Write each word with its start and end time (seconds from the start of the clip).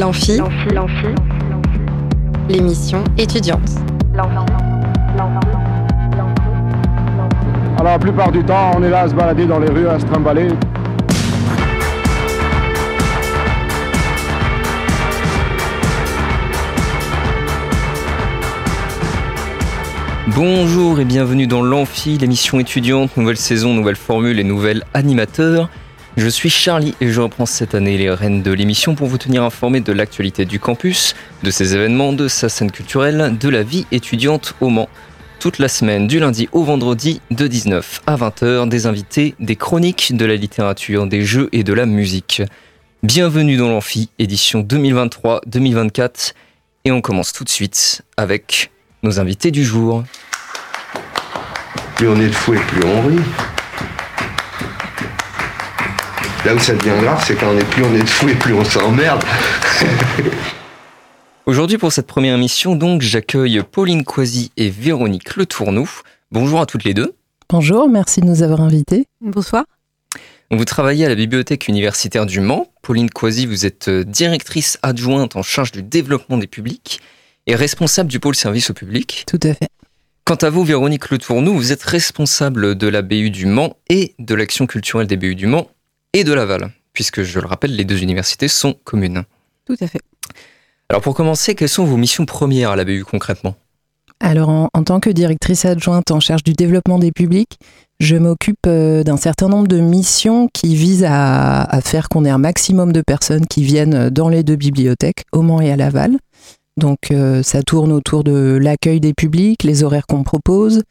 L'amphi, 0.00 0.40
l'émission 2.48 3.04
étudiante. 3.18 3.68
Alors 7.74 7.84
la 7.84 7.98
plupart 7.98 8.32
du 8.32 8.42
temps, 8.42 8.70
on 8.78 8.82
est 8.82 8.88
là 8.88 9.00
à 9.00 9.08
se 9.10 9.14
balader 9.14 9.44
dans 9.44 9.58
les 9.58 9.68
rues, 9.68 9.86
à 9.88 10.00
se 10.00 10.06
trimballer. 10.06 10.48
Bonjour 20.28 20.98
et 20.98 21.04
bienvenue 21.04 21.46
dans 21.46 21.60
l'Amphi, 21.60 22.16
l'émission 22.16 22.58
étudiante, 22.58 23.18
nouvelle 23.18 23.36
saison, 23.36 23.74
nouvelle 23.74 23.96
formule 23.96 24.40
et 24.40 24.44
nouvel 24.44 24.82
animateur. 24.94 25.68
Je 26.16 26.26
suis 26.26 26.50
Charlie 26.50 26.94
et 27.00 27.08
je 27.08 27.20
reprends 27.20 27.46
cette 27.46 27.74
année 27.74 27.96
les 27.96 28.10
rênes 28.10 28.42
de 28.42 28.50
l'émission 28.50 28.96
pour 28.96 29.06
vous 29.06 29.16
tenir 29.16 29.44
informé 29.44 29.80
de 29.80 29.92
l'actualité 29.92 30.44
du 30.44 30.58
campus, 30.58 31.14
de 31.44 31.50
ses 31.52 31.74
événements, 31.74 32.12
de 32.12 32.26
sa 32.26 32.48
scène 32.48 32.72
culturelle, 32.72 33.36
de 33.38 33.48
la 33.48 33.62
vie 33.62 33.86
étudiante 33.92 34.54
au 34.60 34.70
Mans. 34.70 34.88
Toute 35.38 35.58
la 35.58 35.68
semaine, 35.68 36.08
du 36.08 36.18
lundi 36.18 36.48
au 36.52 36.64
vendredi, 36.64 37.20
de 37.30 37.46
19 37.46 38.02
à 38.06 38.16
20h, 38.16 38.68
des 38.68 38.86
invités, 38.86 39.34
des 39.38 39.56
chroniques, 39.56 40.14
de 40.14 40.24
la 40.26 40.34
littérature, 40.34 41.06
des 41.06 41.22
jeux 41.24 41.48
et 41.52 41.62
de 41.62 41.72
la 41.72 41.86
musique. 41.86 42.42
Bienvenue 43.04 43.56
dans 43.56 43.68
l'Amphi, 43.68 44.10
édition 44.18 44.62
2023-2024. 44.62 46.34
Et 46.84 46.92
on 46.92 47.00
commence 47.00 47.32
tout 47.32 47.44
de 47.44 47.48
suite 47.48 48.02
avec 48.16 48.70
nos 49.04 49.20
invités 49.20 49.52
du 49.52 49.64
jour. 49.64 50.02
Plus 51.94 52.08
on 52.08 52.20
est 52.20 52.28
de 52.28 52.34
plus 52.34 52.58
on 52.84 53.08
rit. 53.08 53.49
Là 56.46 56.54
où 56.54 56.58
ça 56.58 56.72
devient 56.72 56.98
grave, 57.02 57.22
c'est 57.26 57.36
quand 57.36 57.50
on 57.50 57.58
est 57.58 57.68
plus 57.68 57.84
on 57.84 57.94
est 57.94 58.02
de 58.02 58.08
fou 58.08 58.26
et 58.26 58.34
plus 58.34 58.54
on 58.54 58.64
s'emmerde. 58.64 59.22
Aujourd'hui, 61.46 61.76
pour 61.76 61.92
cette 61.92 62.06
première 62.06 62.34
émission, 62.34 62.76
donc, 62.76 63.02
j'accueille 63.02 63.62
Pauline 63.70 64.04
Coisy 64.04 64.50
et 64.56 64.70
Véronique 64.70 65.36
Le 65.36 65.44
Tournou. 65.44 65.90
Bonjour 66.32 66.62
à 66.62 66.64
toutes 66.64 66.84
les 66.84 66.94
deux. 66.94 67.14
Bonjour, 67.50 67.90
merci 67.90 68.22
de 68.22 68.26
nous 68.26 68.42
avoir 68.42 68.62
invités. 68.62 69.04
Bonsoir. 69.20 69.64
Vous 70.50 70.64
travaillez 70.64 71.04
à 71.04 71.10
la 71.10 71.14
bibliothèque 71.14 71.68
universitaire 71.68 72.24
du 72.24 72.40
Mans. 72.40 72.68
Pauline 72.80 73.10
Coisy, 73.10 73.44
vous 73.44 73.66
êtes 73.66 73.90
directrice 73.90 74.78
adjointe 74.82 75.36
en 75.36 75.42
charge 75.42 75.72
du 75.72 75.82
développement 75.82 76.38
des 76.38 76.46
publics 76.46 77.02
et 77.46 77.54
responsable 77.54 78.08
du 78.08 78.18
pôle 78.18 78.34
service 78.34 78.70
au 78.70 78.74
public. 78.74 79.24
Tout 79.26 79.40
à 79.42 79.52
fait. 79.52 79.68
Quant 80.24 80.36
à 80.36 80.48
vous, 80.48 80.64
Véronique 80.64 81.10
Le 81.10 81.18
Tournou, 81.18 81.52
vous 81.54 81.70
êtes 81.70 81.82
responsable 81.82 82.76
de 82.76 82.86
la 82.86 83.02
BU 83.02 83.28
du 83.28 83.44
Mans 83.44 83.76
et 83.90 84.14
de 84.18 84.34
l'action 84.34 84.66
culturelle 84.66 85.06
des 85.06 85.18
BU 85.18 85.34
du 85.34 85.46
Mans 85.46 85.68
et 86.12 86.24
de 86.24 86.32
Laval, 86.32 86.72
puisque 86.92 87.22
je 87.22 87.40
le 87.40 87.46
rappelle, 87.46 87.74
les 87.74 87.84
deux 87.84 88.02
universités 88.02 88.48
sont 88.48 88.74
communes. 88.84 89.24
Tout 89.64 89.76
à 89.80 89.86
fait. 89.86 90.00
Alors 90.88 91.02
pour 91.02 91.14
commencer, 91.14 91.54
quelles 91.54 91.68
sont 91.68 91.84
vos 91.84 91.96
missions 91.96 92.26
premières 92.26 92.70
à 92.70 92.76
la 92.76 92.84
BU 92.84 93.04
concrètement? 93.04 93.54
Alors 94.18 94.48
en, 94.48 94.68
en, 94.74 94.82
tant 94.82 95.00
que 95.00 95.08
directrice 95.08 95.64
adjointe 95.64 96.10
en 96.10 96.20
charge 96.20 96.42
du 96.42 96.52
développement 96.52 96.98
des 96.98 97.12
publics, 97.12 97.58
je 98.00 98.16
m'occupe 98.16 98.66
euh, 98.66 99.02
d'un 99.02 99.16
certain 99.16 99.48
nombre 99.48 99.68
de 99.68 99.78
missions 99.78 100.48
qui 100.52 100.74
visent 100.74 101.06
à, 101.06 101.62
à 101.62 101.80
faire 101.80 102.08
qu'on 102.08 102.24
ait 102.24 102.30
un 102.30 102.38
maximum 102.38 102.92
de 102.92 103.02
personnes 103.02 103.46
qui 103.46 103.62
viennent 103.62 104.10
dans 104.10 104.28
les 104.28 104.42
deux 104.42 104.56
bibliothèques, 104.56 105.24
au 105.32 105.42
Mans 105.42 105.60
et 105.60 105.70
à 105.70 105.76
Laval. 105.76 106.18
Donc 106.76 107.10
euh, 107.10 107.42
ça 107.42 107.62
tourne 107.62 107.92
autour 107.92 108.24
de 108.24 108.58
l'accueil 108.60 109.00
des 109.00 109.14
publics, 109.14 109.62
les 109.62 109.84
horaires 109.84 110.06
qu'on 110.06 110.22
propose, 110.22 110.82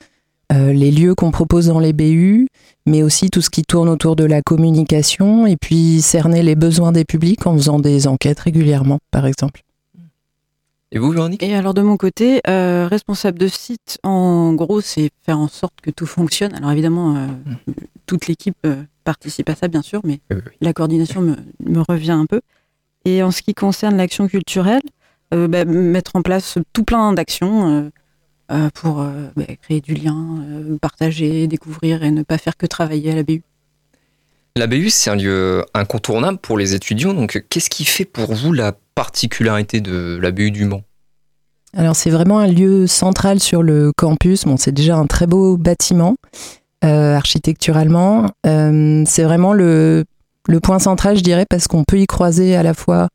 euh, 0.51 0.73
les 0.73 0.91
lieux 0.91 1.15
qu'on 1.15 1.31
propose 1.31 1.67
dans 1.67 1.79
les 1.79 1.93
BU, 1.93 2.47
mais 2.85 3.03
aussi 3.03 3.29
tout 3.29 3.41
ce 3.41 3.49
qui 3.49 3.63
tourne 3.63 3.89
autour 3.89 4.15
de 4.15 4.23
la 4.23 4.41
communication 4.41 5.45
et 5.45 5.57
puis 5.57 6.01
cerner 6.01 6.43
les 6.43 6.55
besoins 6.55 6.91
des 6.91 7.05
publics 7.05 7.45
en 7.45 7.53
faisant 7.53 7.79
des 7.79 8.07
enquêtes 8.07 8.39
régulièrement, 8.39 8.99
par 9.11 9.25
exemple. 9.25 9.61
Et 10.91 10.97
vous, 10.97 11.11
Véronique? 11.11 11.43
Et 11.43 11.53
alors 11.53 11.73
de 11.73 11.81
mon 11.81 11.97
côté, 11.97 12.41
euh, 12.47 12.87
responsable 12.87 13.37
de 13.37 13.47
site, 13.47 13.99
en 14.03 14.53
gros, 14.53 14.81
c'est 14.81 15.11
faire 15.23 15.37
en 15.37 15.47
sorte 15.47 15.75
que 15.81 15.91
tout 15.91 16.07
fonctionne. 16.07 16.55
Alors 16.55 16.71
évidemment, 16.71 17.15
euh, 17.15 17.27
mmh. 17.27 17.73
toute 18.07 18.27
l'équipe 18.27 18.57
euh, 18.65 18.83
participe 19.03 19.49
à 19.49 19.55
ça, 19.55 19.67
bien 19.67 19.83
sûr, 19.83 20.01
mais 20.03 20.19
oui, 20.31 20.37
oui. 20.37 20.51
la 20.61 20.73
coordination 20.73 21.21
me, 21.21 21.35
me, 21.63 21.81
revient 21.87 22.11
un 22.11 22.25
peu. 22.25 22.41
Et 23.05 23.21
en 23.21 23.29
ce 23.29 23.43
qui 23.43 23.53
concerne 23.53 23.97
l'action 23.97 24.27
culturelle, 24.27 24.81
bah, 25.31 25.63
mettre 25.63 26.15
en 26.15 26.23
place 26.23 26.57
tout 26.73 26.83
plein 26.83 27.13
d'actions 27.13 27.91
pour 28.73 29.05
bah, 29.35 29.43
créer 29.61 29.81
du 29.81 29.93
lien, 29.93 30.43
partager, 30.81 31.47
découvrir 31.47 32.03
et 32.03 32.11
ne 32.11 32.23
pas 32.23 32.37
faire 32.37 32.57
que 32.57 32.65
travailler 32.65 33.11
à 33.11 33.15
la 33.15 33.23
BU. 33.23 33.43
La 34.55 34.67
BU, 34.67 34.89
c'est 34.89 35.09
un 35.09 35.15
lieu 35.15 35.63
incontournable 35.73 36.37
pour 36.37 36.57
les 36.57 36.73
étudiants. 36.73 37.13
Donc, 37.13 37.45
qu'est-ce 37.49 37.69
qui 37.69 37.85
fait 37.85 38.05
pour 38.05 38.33
vous 38.33 38.51
la 38.51 38.73
particularité 38.95 39.79
de 39.79 40.19
la 40.21 40.31
BU 40.31 40.51
du 40.51 40.65
Mans? 40.65 40.83
Alors, 41.77 41.95
c'est 41.95 42.09
vraiment 42.09 42.39
un 42.39 42.47
lieu 42.47 42.87
central 42.87 43.39
sur 43.39 43.61
le 43.61 43.91
campus. 43.95 44.45
Bon, 44.45 44.57
c'est 44.57 44.71
déjà 44.71 44.97
un 44.97 45.05
très 45.05 45.27
beau 45.27 45.55
bâtiment 45.55 46.15
euh, 46.83 47.15
architecturalement. 47.15 48.31
Euh, 48.45 49.03
c'est 49.05 49.23
vraiment 49.23 49.53
le, 49.53 50.03
le 50.47 50.59
point 50.59 50.79
central, 50.79 51.17
je 51.17 51.23
dirais, 51.23 51.45
parce 51.47 51.67
qu'on 51.67 51.83
peut 51.83 51.99
y 51.99 52.07
croiser 52.07 52.55
à 52.55 52.63
la 52.63 52.73
fois 52.73 53.07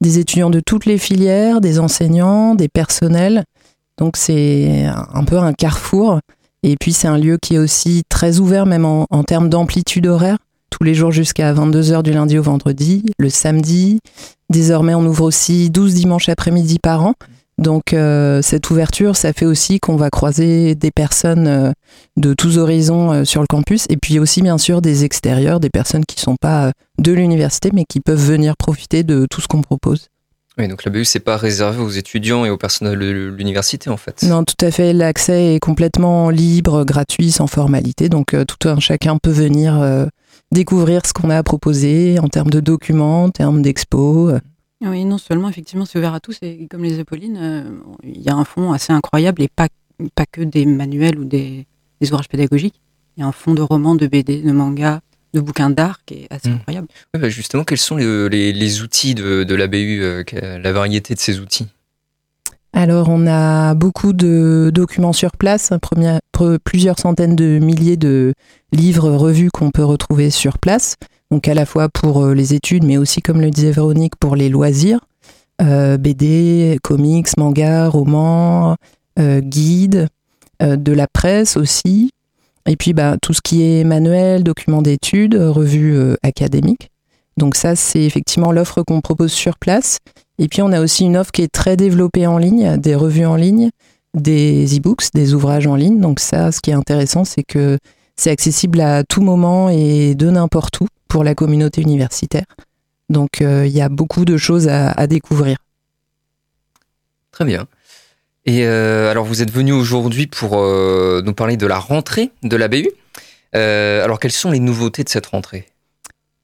des 0.00 0.18
étudiants 0.18 0.50
de 0.50 0.60
toutes 0.60 0.86
les 0.86 0.98
filières, 0.98 1.60
des 1.60 1.78
enseignants, 1.78 2.54
des 2.54 2.68
personnels. 2.68 3.44
Donc, 3.98 4.16
c'est 4.16 4.86
un 4.86 5.24
peu 5.24 5.38
un 5.38 5.52
carrefour. 5.52 6.20
Et 6.62 6.76
puis, 6.78 6.92
c'est 6.92 7.08
un 7.08 7.18
lieu 7.18 7.38
qui 7.40 7.56
est 7.56 7.58
aussi 7.58 8.02
très 8.08 8.38
ouvert, 8.40 8.66
même 8.66 8.84
en, 8.84 9.24
termes 9.24 9.48
d'amplitude 9.48 10.06
horaire 10.06 10.38
tous 10.70 10.82
les 10.82 10.94
jours 10.94 11.12
jusqu'à 11.12 11.54
22h 11.54 12.02
du 12.02 12.12
lundi 12.12 12.36
au 12.36 12.42
vendredi, 12.42 13.04
le 13.18 13.28
samedi. 13.28 14.00
Désormais, 14.50 14.94
on 14.94 15.04
ouvre 15.04 15.24
aussi 15.24 15.70
12 15.70 15.94
dimanches 15.94 16.28
après-midi 16.28 16.78
par 16.80 17.04
an. 17.04 17.14
Donc 17.58 17.92
euh, 17.92 18.42
cette 18.42 18.68
ouverture, 18.70 19.14
ça 19.14 19.32
fait 19.32 19.46
aussi 19.46 19.78
qu'on 19.78 19.96
va 19.96 20.10
croiser 20.10 20.74
des 20.74 20.90
personnes 20.90 21.46
euh, 21.46 21.72
de 22.16 22.34
tous 22.34 22.58
horizons 22.58 23.12
euh, 23.12 23.24
sur 23.24 23.40
le 23.42 23.46
campus 23.46 23.86
et 23.90 23.96
puis 23.96 24.18
aussi 24.18 24.42
bien 24.42 24.58
sûr 24.58 24.82
des 24.82 25.04
extérieurs, 25.04 25.60
des 25.60 25.70
personnes 25.70 26.04
qui 26.04 26.16
ne 26.16 26.22
sont 26.22 26.36
pas 26.40 26.72
de 26.98 27.12
l'université 27.12 27.70
mais 27.72 27.84
qui 27.84 28.00
peuvent 28.00 28.18
venir 28.18 28.56
profiter 28.56 29.04
de 29.04 29.26
tout 29.30 29.40
ce 29.40 29.46
qu'on 29.46 29.62
propose. 29.62 30.08
Oui, 30.56 30.68
donc 30.68 30.84
la 30.84 30.92
BU, 30.92 31.04
c'est 31.04 31.20
pas 31.20 31.36
réservé 31.36 31.82
aux 31.82 31.90
étudiants 31.90 32.44
et 32.44 32.50
au 32.50 32.56
personnel 32.56 32.98
de 32.98 33.34
l'université, 33.36 33.90
en 33.90 33.96
fait. 33.96 34.22
Non, 34.22 34.44
tout 34.44 34.64
à 34.64 34.70
fait. 34.70 34.92
L'accès 34.92 35.56
est 35.56 35.60
complètement 35.60 36.30
libre, 36.30 36.84
gratuit, 36.84 37.32
sans 37.32 37.48
formalité. 37.48 38.08
Donc, 38.08 38.36
tout 38.46 38.68
un 38.68 38.78
chacun 38.78 39.18
peut 39.18 39.32
venir 39.32 39.80
euh, 39.80 40.06
découvrir 40.52 41.04
ce 41.06 41.12
qu'on 41.12 41.30
a 41.30 41.38
à 41.38 41.42
proposer 41.42 42.18
en 42.20 42.28
termes 42.28 42.50
de 42.50 42.60
documents, 42.60 43.24
en 43.24 43.30
termes 43.30 43.62
d'expos. 43.62 44.34
Oui, 44.80 45.04
non 45.04 45.18
seulement, 45.18 45.48
effectivement, 45.48 45.86
c'est 45.86 45.98
ouvert 45.98 46.14
à 46.14 46.20
tous. 46.20 46.38
Et 46.42 46.66
comme 46.70 46.84
les 46.84 47.00
Apollines, 47.00 47.38
euh, 47.40 47.64
il 48.02 48.20
y 48.20 48.28
a 48.28 48.34
un 48.34 48.44
fond 48.44 48.72
assez 48.72 48.92
incroyable 48.92 49.42
et 49.42 49.48
pas, 49.48 49.68
pas 50.14 50.26
que 50.30 50.42
des 50.42 50.66
manuels 50.66 51.18
ou 51.18 51.24
des, 51.24 51.66
des 52.00 52.10
ouvrages 52.10 52.28
pédagogiques. 52.28 52.80
Il 53.16 53.20
y 53.20 53.22
a 53.22 53.26
un 53.26 53.32
fond 53.32 53.54
de 53.54 53.62
romans, 53.62 53.94
de 53.94 54.06
BD, 54.06 54.42
de 54.42 54.52
mangas, 54.52 55.00
de 55.34 55.40
bouquins 55.40 55.70
d'art 55.70 56.00
qui 56.06 56.14
est 56.14 56.26
assez 56.30 56.48
mmh. 56.48 56.54
incroyable. 56.54 56.88
Ouais, 57.12 57.20
bah 57.20 57.28
justement, 57.28 57.64
quels 57.64 57.78
sont 57.78 57.96
les, 57.96 58.28
les, 58.28 58.52
les 58.52 58.82
outils 58.82 59.14
de, 59.14 59.44
de, 59.44 59.54
la 59.54 59.66
BU, 59.66 60.00
euh, 60.02 60.24
la 60.32 60.72
variété 60.72 61.14
de 61.14 61.20
ces 61.20 61.40
outils? 61.40 61.66
Alors, 62.72 63.08
on 63.08 63.26
a 63.26 63.74
beaucoup 63.74 64.12
de 64.12 64.70
documents 64.74 65.12
sur 65.12 65.32
place, 65.32 65.70
première, 65.80 66.18
plusieurs 66.64 66.98
centaines 66.98 67.36
de 67.36 67.58
milliers 67.58 67.96
de 67.96 68.34
livres, 68.72 69.10
revues 69.10 69.50
qu'on 69.50 69.70
peut 69.70 69.84
retrouver 69.84 70.30
sur 70.30 70.58
place. 70.58 70.96
Donc, 71.30 71.46
à 71.46 71.54
la 71.54 71.66
fois 71.66 71.88
pour 71.88 72.28
les 72.28 72.54
études, 72.54 72.82
mais 72.84 72.96
aussi, 72.96 73.22
comme 73.22 73.40
le 73.40 73.50
disait 73.50 73.70
Véronique, 73.70 74.16
pour 74.16 74.34
les 74.34 74.48
loisirs. 74.48 75.00
Euh, 75.62 75.96
BD, 75.98 76.78
comics, 76.82 77.36
mangas, 77.36 77.88
romans, 77.88 78.76
euh, 79.18 79.40
guides, 79.40 80.08
euh, 80.62 80.76
de 80.76 80.92
la 80.92 81.06
presse 81.06 81.56
aussi. 81.56 82.10
Et 82.66 82.76
puis, 82.76 82.92
bah, 82.92 83.16
tout 83.20 83.34
ce 83.34 83.40
qui 83.42 83.62
est 83.62 83.84
manuel, 83.84 84.42
documents 84.42 84.82
d'études, 84.82 85.34
revues 85.34 85.96
euh, 85.96 86.16
académiques. 86.22 86.90
Donc 87.36 87.56
ça, 87.56 87.76
c'est 87.76 88.02
effectivement 88.02 88.52
l'offre 88.52 88.82
qu'on 88.82 89.00
propose 89.00 89.32
sur 89.32 89.58
place. 89.58 89.98
Et 90.38 90.48
puis 90.48 90.62
on 90.62 90.72
a 90.72 90.80
aussi 90.80 91.04
une 91.04 91.16
offre 91.16 91.32
qui 91.32 91.42
est 91.42 91.52
très 91.52 91.76
développée 91.76 92.26
en 92.26 92.38
ligne, 92.38 92.76
des 92.76 92.94
revues 92.94 93.26
en 93.26 93.36
ligne, 93.36 93.70
des 94.14 94.64
e-books, 94.76 95.12
des 95.14 95.34
ouvrages 95.34 95.66
en 95.66 95.76
ligne. 95.76 96.00
Donc 96.00 96.20
ça, 96.20 96.52
ce 96.52 96.60
qui 96.60 96.70
est 96.70 96.74
intéressant, 96.74 97.24
c'est 97.24 97.42
que 97.42 97.78
c'est 98.16 98.30
accessible 98.30 98.80
à 98.80 99.04
tout 99.04 99.20
moment 99.20 99.68
et 99.68 100.14
de 100.14 100.30
n'importe 100.30 100.80
où 100.80 100.86
pour 101.08 101.24
la 101.24 101.34
communauté 101.34 101.82
universitaire. 101.82 102.46
Donc 103.10 103.40
euh, 103.40 103.66
il 103.66 103.72
y 103.72 103.80
a 103.80 103.88
beaucoup 103.88 104.24
de 104.24 104.36
choses 104.36 104.68
à 104.68 105.06
découvrir. 105.06 105.56
Très 107.32 107.44
bien. 107.44 107.66
Et 108.46 108.66
euh, 108.66 109.10
alors 109.10 109.24
vous 109.24 109.42
êtes 109.42 109.50
venu 109.50 109.72
aujourd'hui 109.72 110.26
pour 110.26 110.58
euh, 110.58 111.22
nous 111.24 111.32
parler 111.32 111.56
de 111.56 111.66
la 111.66 111.78
rentrée 111.78 112.30
de 112.42 112.56
la 112.56 112.68
BU. 112.68 112.88
Euh, 113.56 114.04
alors 114.04 114.18
quelles 114.18 114.32
sont 114.32 114.50
les 114.50 114.60
nouveautés 114.60 115.04
de 115.04 115.08
cette 115.08 115.26
rentrée? 115.26 115.66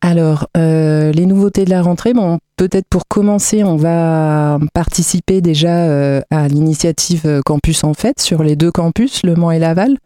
Alors, 0.02 0.48
euh, 0.56 1.12
les 1.12 1.26
nouveautés 1.26 1.66
de 1.66 1.70
la 1.70 1.82
rentrée, 1.82 2.14
bon, 2.14 2.38
peut-être 2.56 2.86
pour 2.88 3.06
commencer, 3.06 3.62
on 3.64 3.76
va 3.76 4.58
participer 4.72 5.42
déjà 5.42 6.22
à 6.30 6.48
l'initiative 6.48 7.42
Campus 7.44 7.84
en 7.84 7.92
Fête 7.92 8.18
sur 8.18 8.42
les 8.42 8.56
deux 8.56 8.70
campus, 8.70 9.22
Le 9.24 9.34
Mans 9.34 9.50
et 9.50 9.58
Laval. 9.58 9.98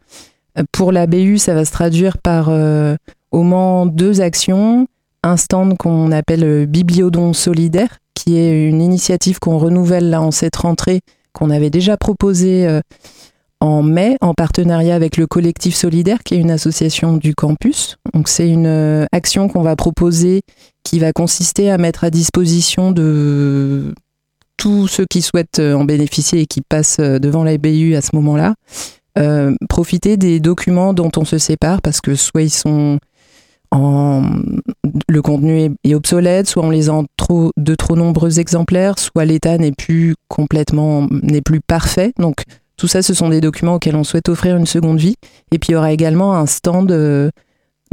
Pour 0.73 0.91
la 0.91 1.07
BU, 1.07 1.39
ça 1.39 1.55
va 1.55 1.65
se 1.65 1.71
traduire 1.71 2.19
par 2.19 2.51
au 3.31 3.43
Mans 3.45 3.87
deux 3.87 4.21
actions, 4.21 4.89
un 5.23 5.37
stand 5.37 5.77
qu'on 5.77 6.11
appelle 6.11 6.67
Bibliodon 6.67 7.33
Solidaire, 7.33 7.99
qui 8.15 8.37
est 8.37 8.69
une 8.69 8.83
initiative 8.83 9.39
qu'on 9.39 9.59
renouvelle 9.59 10.11
là 10.11 10.21
en 10.21 10.33
cette 10.33 10.57
rentrée, 10.57 11.03
qu'on 11.35 11.51
avait 11.51 11.71
déjà 11.71 11.97
proposée 11.97 12.81
en 13.65 13.83
mai 13.83 14.17
en 14.21 14.35
partenariat 14.35 14.95
avec 14.95 15.17
le 15.17 15.27
collectif 15.27 15.75
solidaire 15.75 16.23
qui 16.23 16.35
est 16.35 16.39
une 16.39 16.51
association 16.51 17.17
du 17.17 17.35
campus. 17.35 17.97
C'est 18.27 18.49
une 18.49 18.67
euh, 18.67 19.07
action 19.11 19.49
qu'on 19.49 19.63
va 19.63 19.75
proposer 19.75 20.43
qui 20.83 20.99
va 20.99 21.13
consister 21.13 21.71
à 21.71 21.79
mettre 21.79 22.05
à 22.05 22.11
disposition 22.11 22.93
de 22.93 23.95
tous 24.59 24.87
ceux 24.87 25.07
qui 25.07 25.23
souhaitent 25.23 25.61
euh, 25.61 25.75
en 25.75 25.85
bénéficier 25.85 26.43
et 26.43 26.47
qui 26.47 26.61
passent 26.61 27.01
euh, 27.01 27.19
devant 27.19 27.43
la 27.43 27.57
BU 27.57 27.95
à 27.95 28.03
ce 28.03 28.11
moment-là, 28.15 28.55
profiter 29.69 30.17
des 30.17 30.41
documents 30.41 30.93
dont 30.93 31.11
on 31.17 31.25
se 31.25 31.39
sépare 31.39 31.81
parce 31.81 32.01
que 32.01 32.17
soit 32.17 32.43
ils 32.43 32.51
sont 32.51 32.99
en 33.71 34.23
le 35.09 35.23
contenu 35.23 35.77
est, 35.85 35.95
obsolète, 35.95 36.49
soit 36.49 36.65
on 36.65 36.71
les 36.71 36.89
a 36.91 37.03
trop, 37.17 37.53
de 37.57 37.75
trop 37.75 37.97
nombreux 37.97 38.39
exemplaires, 38.41 38.99
soit 38.99 39.25
l'état 39.25 39.59
n'est 39.59 39.73
plus 39.73 40.15
complètement 40.29 41.09
n'est 41.11 41.43
plus 41.43 41.61
parfait. 41.61 42.13
Donc 42.19 42.45
tout 42.77 42.89
ça, 42.89 43.03
ce 43.03 43.15
sont 43.15 43.29
des 43.29 43.41
documents 43.41 43.75
auxquels 43.75 43.97
on 43.97 44.05
souhaite 44.05 44.29
offrir 44.29 44.57
une 44.57 44.67
seconde 44.67 44.99
vie. 44.99 45.17
Et 45.53 45.59
puis 45.59 45.71
il 45.71 45.73
y 45.73 45.77
aura 45.77 45.93
également 45.93 46.35
un 46.35 46.47
stand 46.47 46.91
euh, 46.91 47.31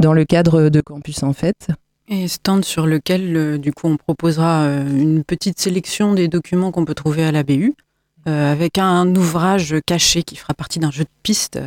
dans 0.00 0.12
le 0.12 0.24
cadre 0.24 0.68
de 0.68 0.80
Campus 0.80 1.22
en 1.22 1.32
fait. 1.32 1.68
Et 2.08 2.28
stand 2.28 2.64
sur 2.64 2.86
lequel, 2.86 3.36
euh, 3.36 3.58
du 3.58 3.72
coup, 3.72 3.86
on 3.86 3.96
proposera 3.96 4.62
euh, 4.62 4.86
une 4.86 5.24
petite 5.24 5.60
sélection 5.60 6.14
des 6.14 6.28
documents 6.28 6.72
qu'on 6.72 6.84
peut 6.84 6.94
trouver 6.94 7.24
à 7.24 7.32
la 7.32 7.42
BU, 7.42 7.74
avec 8.24 8.78
un 8.78 9.12
ouvrage 9.16 9.74
caché 9.84 10.22
qui 10.22 10.36
fera 10.36 10.54
partie 10.54 10.78
d'un 10.78 10.92
jeu 10.92 11.02
de 11.02 11.08
piste 11.24 11.58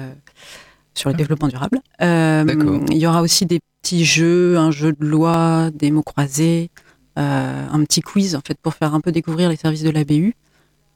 sur 0.93 1.09
le 1.09 1.15
ah. 1.15 1.17
développement 1.17 1.49
durable. 1.49 1.81
il 1.99 2.97
y 2.97 3.05
aura 3.07 3.21
aussi 3.21 3.45
des 3.45 3.59
petits 3.85 4.03
jeux, 4.03 4.57
un 4.57 4.71
jeu 4.71 4.93
de 4.93 5.05
loi, 5.05 5.69
des 5.71 5.91
mots 5.91 6.01
croisés, 6.01 6.71
un 7.15 7.83
petit 7.83 8.01
quiz 8.01 8.35
en 8.35 8.41
fait 8.41 8.57
pour 8.59 8.73
faire 8.73 8.95
un 8.95 8.99
peu 8.99 9.11
découvrir 9.11 9.47
les 9.47 9.57
services 9.57 9.83
de 9.83 9.91
la 9.91 10.03
BU 10.03 10.33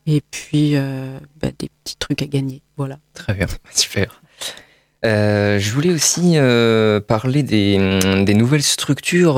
et 0.07 0.21
puis 0.31 0.75
euh, 0.75 1.19
bah, 1.39 1.49
des 1.57 1.69
petits 1.83 1.97
trucs 1.97 2.21
à 2.23 2.25
gagner. 2.25 2.61
Voilà. 2.77 2.97
Très 3.13 3.33
bien, 3.33 3.45
super. 3.71 4.21
Euh, 5.05 5.59
je 5.59 5.71
voulais 5.71 5.91
aussi 5.91 6.33
euh, 6.35 6.99
parler 6.99 7.43
des, 7.43 7.77
nouvelles 8.33 8.63
structures 8.63 9.35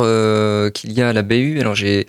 qu'il 0.74 0.94
y 0.94 1.02
a 1.02 1.10
à 1.10 1.14
la 1.14 1.22
BU. 1.24 1.60
Alors 1.60 1.76
j'ai 1.76 2.08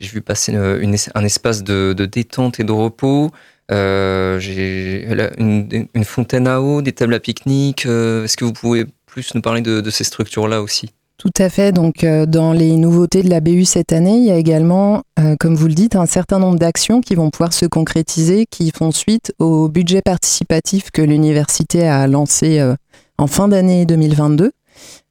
vu 0.00 0.20
passer 0.20 0.54
un 0.54 1.24
espace 1.24 1.64
de, 1.64 1.92
détente 1.92 2.60
et 2.60 2.64
de 2.64 2.72
repos. 2.72 3.32
j'ai 3.68 5.06
une, 5.38 6.04
fontaine 6.04 6.46
à 6.46 6.60
eau, 6.60 6.82
des 6.82 6.92
tables 6.92 7.14
à 7.14 7.20
pique-nique. 7.20 7.84
Est-ce 7.84 8.36
que 8.36 8.44
vous 8.44 8.52
pouvez 8.52 8.86
plus 9.14 9.32
nous 9.36 9.42
parler 9.42 9.62
de 9.62 9.90
ces 9.90 10.02
structures-là 10.02 10.60
aussi 10.60 10.90
tout 11.16 11.32
à 11.38 11.48
fait. 11.48 11.72
Donc, 11.72 12.04
euh, 12.04 12.26
dans 12.26 12.52
les 12.52 12.76
nouveautés 12.76 13.22
de 13.22 13.30
la 13.30 13.40
BU 13.40 13.64
cette 13.64 13.92
année, 13.92 14.16
il 14.16 14.24
y 14.24 14.30
a 14.30 14.36
également, 14.36 15.04
euh, 15.18 15.36
comme 15.38 15.54
vous 15.54 15.68
le 15.68 15.74
dites, 15.74 15.96
un 15.96 16.06
certain 16.06 16.38
nombre 16.38 16.58
d'actions 16.58 17.00
qui 17.00 17.14
vont 17.14 17.30
pouvoir 17.30 17.52
se 17.52 17.66
concrétiser, 17.66 18.46
qui 18.50 18.72
font 18.76 18.90
suite 18.90 19.32
au 19.38 19.68
budget 19.68 20.02
participatif 20.02 20.90
que 20.90 21.02
l'université 21.02 21.86
a 21.86 22.06
lancé 22.08 22.58
euh, 22.58 22.74
en 23.16 23.26
fin 23.26 23.48
d'année 23.48 23.86
2022. 23.86 24.52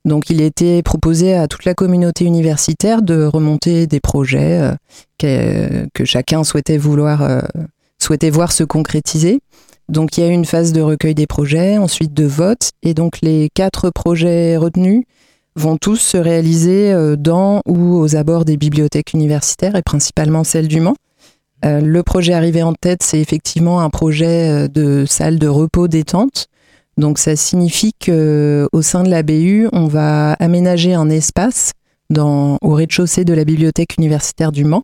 Donc, 0.06 0.30
il 0.30 0.42
était 0.42 0.84
proposé 0.84 1.34
à 1.36 1.48
toute 1.48 1.64
la 1.64 1.74
communauté 1.74 2.26
universitaire 2.26 3.02
de 3.02 3.24
remonter 3.24 3.88
des 3.88 4.02
projets 4.02 4.76
que, 5.18 5.88
que, 5.94 6.04
chacun 6.04 6.44
souhaitait 6.44 6.78
vouloir, 6.78 7.42
souhaitait 7.98 8.30
voir 8.30 8.52
se 8.52 8.66
concrétiser. 8.66 9.40
Donc, 9.90 10.18
il 10.18 10.22
y 10.22 10.24
a 10.24 10.30
une 10.30 10.46
phase 10.46 10.74
de 10.74 10.82
recueil 10.82 11.16
des 11.16 11.28
projets, 11.28 11.78
ensuite 11.78 12.14
de 12.14 12.26
vote, 12.26 12.72
et 12.84 12.94
donc 12.94 13.20
les 13.22 13.50
quatre 13.54 13.90
projets 13.90 14.58
retenus 14.58 15.04
vont 15.56 15.78
tous 15.78 15.98
se 15.98 16.18
réaliser 16.18 16.92
euh, 16.92 17.16
dans 17.16 17.62
ou 17.68 17.96
aux 17.96 18.16
abords 18.16 18.46
des 18.46 18.58
bibliothèques 18.58 19.14
universitaires 19.14 19.76
et 19.76 19.82
principalement 19.82 20.44
celle 20.44 20.68
du 20.68 20.80
Mans. 20.80 20.96
Euh, 21.66 21.80
le 21.80 22.04
projet 22.04 22.34
arrivé 22.34 22.64
en 22.64 22.74
tête, 22.74 23.04
c'est 23.04 23.20
effectivement 23.20 23.82
un 23.82 23.90
projet 23.90 24.50
euh, 24.50 24.68
de 24.68 25.06
salle 25.06 25.40
de 25.40 25.48
repos 25.48 25.88
détente. 25.88 26.48
Donc 26.98 27.18
ça 27.18 27.36
signifie 27.36 27.94
que 28.00 28.68
au 28.72 28.82
sein 28.82 29.04
de 29.04 29.10
la 29.10 29.24
BU, 29.24 29.68
on 29.74 29.88
va 29.88 30.34
aménager 30.34 30.94
un 30.94 31.10
espace 31.10 31.72
au 32.16 32.58
rez-de-chaussée 32.62 33.26
de 33.26 33.34
la 33.34 33.44
bibliothèque 33.44 33.96
universitaire 33.98 34.52
du 34.52 34.66
Mans, 34.66 34.84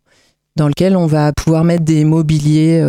dans 0.56 0.68
lequel 0.68 0.98
on 0.98 1.06
va 1.06 1.32
pouvoir 1.34 1.64
mettre 1.64 1.84
des 1.84 2.04
mobiliers 2.04 2.82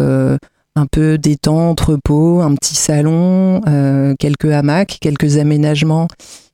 un 0.77 0.87
peu 0.87 1.19
détente, 1.19 1.81
repos, 1.81 2.41
un 2.41 2.55
petit 2.55 2.75
salon, 2.75 3.61
quelques 4.19 4.51
hamacs, 4.51 4.99
quelques 5.01 5.37
aménagements 5.39 6.09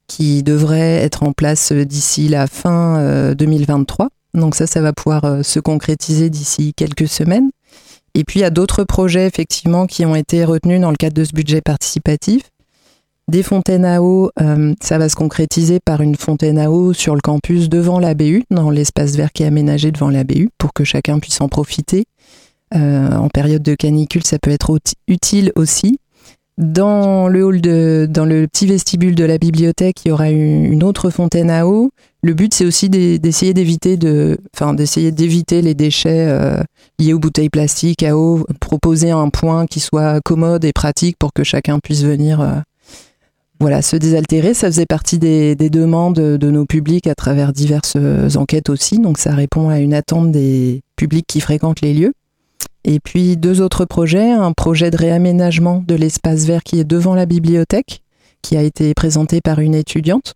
qui 0.07 0.43
devrait 0.43 0.97
être 1.03 1.23
en 1.23 1.33
place 1.33 1.73
euh, 1.73 1.85
d'ici 1.85 2.29
la 2.29 2.47
fin 2.47 3.33
2023. 3.35 4.07
Euh, 4.07 4.41
Donc 4.41 4.55
ça, 4.55 4.67
ça 4.67 4.81
va 4.81 4.93
pouvoir 4.93 5.25
euh, 5.25 5.43
se 5.43 5.61
concrétiser 5.61 6.31
d'ici 6.31 6.73
quelques 6.75 7.09
semaines. 7.09 7.51
Et 8.15 8.25
puis 8.25 8.41
il 8.41 8.43
y 8.43 8.47
a 8.47 8.51
d'autres 8.51 8.85
projets 8.85 9.27
effectivement 9.27 9.87
qui 9.87 10.05
ont 10.07 10.15
été 10.15 10.45
retenus 10.45 10.81
dans 10.81 10.91
le 10.91 10.97
cadre 10.97 11.15
de 11.15 11.25
ce 11.25 11.33
budget 11.33 11.61
participatif. 11.61 12.43
Des 13.29 13.43
fontaines 13.43 13.85
à 13.85 14.01
eau, 14.01 14.31
ça 14.81 14.99
va 14.99 15.09
se 15.09 15.17
concrétiser 15.17 15.81
par 15.85 16.01
une 16.01 16.15
fontaine 16.15 16.59
à 16.59 16.71
eau 16.71 16.93
sur 16.93 17.15
le 17.17 17.21
campus 17.21 17.69
devant 17.69 17.99
la 17.99 18.15
BU, 18.15 18.45
dans 18.51 18.71
l'espace 18.71 19.17
vert 19.17 19.33
qui 19.33 19.43
est 19.43 19.47
aménagé 19.47 19.91
devant 19.91 20.11
la 20.11 20.23
BU, 20.23 20.49
pour 20.59 20.73
que 20.73 20.85
chacun 20.85 21.19
puisse 21.19 21.41
en 21.41 21.49
profiter. 21.49 22.05
En 22.75 23.29
période 23.29 23.63
de 23.63 23.75
canicule, 23.75 24.25
ça 24.25 24.39
peut 24.39 24.51
être 24.51 24.79
utile 25.09 25.53
aussi. 25.57 25.99
Dans 26.59 27.29
le 27.29 27.45
hall 27.45 27.61
de, 27.61 28.09
dans 28.09 28.25
le 28.25 28.47
petit 28.47 28.67
vestibule 28.67 29.15
de 29.15 29.25
la 29.25 29.37
bibliothèque, 29.37 30.05
il 30.05 30.09
y 30.09 30.11
aura 30.11 30.31
une 30.31 30.83
autre 30.83 31.11
fontaine 31.11 31.51
à 31.51 31.67
eau. 31.67 31.91
Le 32.23 32.33
but, 32.33 32.55
c'est 32.55 32.65
aussi 32.65 32.89
d'essayer 32.89 33.53
d'éviter 33.53 33.99
de, 33.99 34.39
enfin, 34.55 34.73
d'essayer 34.73 35.13
d'éviter 35.13 35.61
les 35.61 35.75
déchets 35.75 36.27
euh, 36.29 36.63
liés 36.99 37.13
aux 37.13 37.19
bouteilles 37.19 37.51
plastiques 37.51 38.03
à 38.03 38.17
eau. 38.17 38.47
Proposer 38.59 39.11
un 39.11 39.29
point 39.29 39.67
qui 39.67 39.81
soit 39.81 40.21
commode 40.23 40.65
et 40.65 40.73
pratique 40.73 41.17
pour 41.19 41.35
que 41.35 41.45
chacun 41.45 41.79
puisse 41.79 42.03
venir, 42.03 42.41
euh, 42.41 42.55
voilà, 43.61 43.83
se 43.83 43.97
désaltérer. 43.97 44.55
Ça 44.55 44.69
faisait 44.69 44.87
partie 44.87 45.19
des, 45.19 45.55
demandes 45.57 46.15
de 46.15 46.51
nos 46.51 46.65
publics 46.65 47.07
à 47.07 47.15
travers 47.15 47.53
diverses 47.53 47.97
enquêtes 48.35 48.71
aussi. 48.71 48.99
Donc, 48.99 49.19
ça 49.19 49.35
répond 49.35 49.69
à 49.69 49.79
une 49.79 49.93
attente 49.93 50.33
des 50.33 50.81
publics 50.97 51.27
qui 51.29 51.41
fréquentent 51.41 51.83
les 51.83 51.93
lieux. 51.93 52.15
Et 52.89 53.01
puis 53.01 53.37
deux 53.37 53.61
autres 53.61 53.85
projets, 53.85 54.31
un 54.31 54.53
projet 54.53 54.93
de 54.93 54.97
réaménagement 54.97 55.83
de 55.87 55.97
l'espace 55.97 56.45
vert 56.45 56.63
qui 56.63 56.79
est 56.79 56.85
devant 56.85 57.17
la 57.17 57.27
bibliothèque, 57.27 58.01
qui 58.43 58.57
a 58.57 58.63
été 58.63 58.95
présenté 58.95 59.41
par 59.41 59.59
une 59.59 59.75
étudiante. 59.75 60.35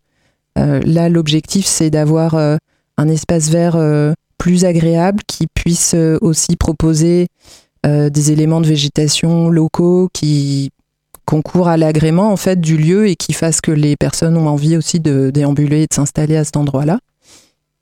Euh, 0.58 0.80
là, 0.84 1.08
l'objectif, 1.08 1.64
c'est 1.64 1.90
d'avoir 1.90 2.34
euh, 2.34 2.56
un 2.98 3.06
espace 3.06 3.50
vert 3.50 3.76
euh, 3.76 4.14
plus 4.36 4.64
agréable 4.64 5.22
qui 5.28 5.46
puisse 5.46 5.94
aussi 6.20 6.56
proposer 6.56 7.28
des 7.84 8.32
éléments 8.32 8.60
de 8.60 8.66
végétation 8.66 9.48
locaux 9.48 10.08
qui 10.12 10.70
concourent 11.24 11.68
à 11.68 11.76
l'agrément 11.76 12.30
en 12.30 12.36
fait 12.36 12.60
du 12.60 12.76
lieu 12.76 13.06
et 13.08 13.16
qui 13.16 13.32
fassent 13.32 13.60
que 13.60 13.70
les 13.70 13.96
personnes 13.96 14.36
ont 14.36 14.48
envie 14.48 14.76
aussi 14.76 14.98
de 15.00 15.30
déambuler 15.30 15.82
et 15.82 15.86
de 15.86 15.94
s'installer 15.94 16.36
à 16.36 16.44
cet 16.44 16.56
endroit-là. 16.56 17.00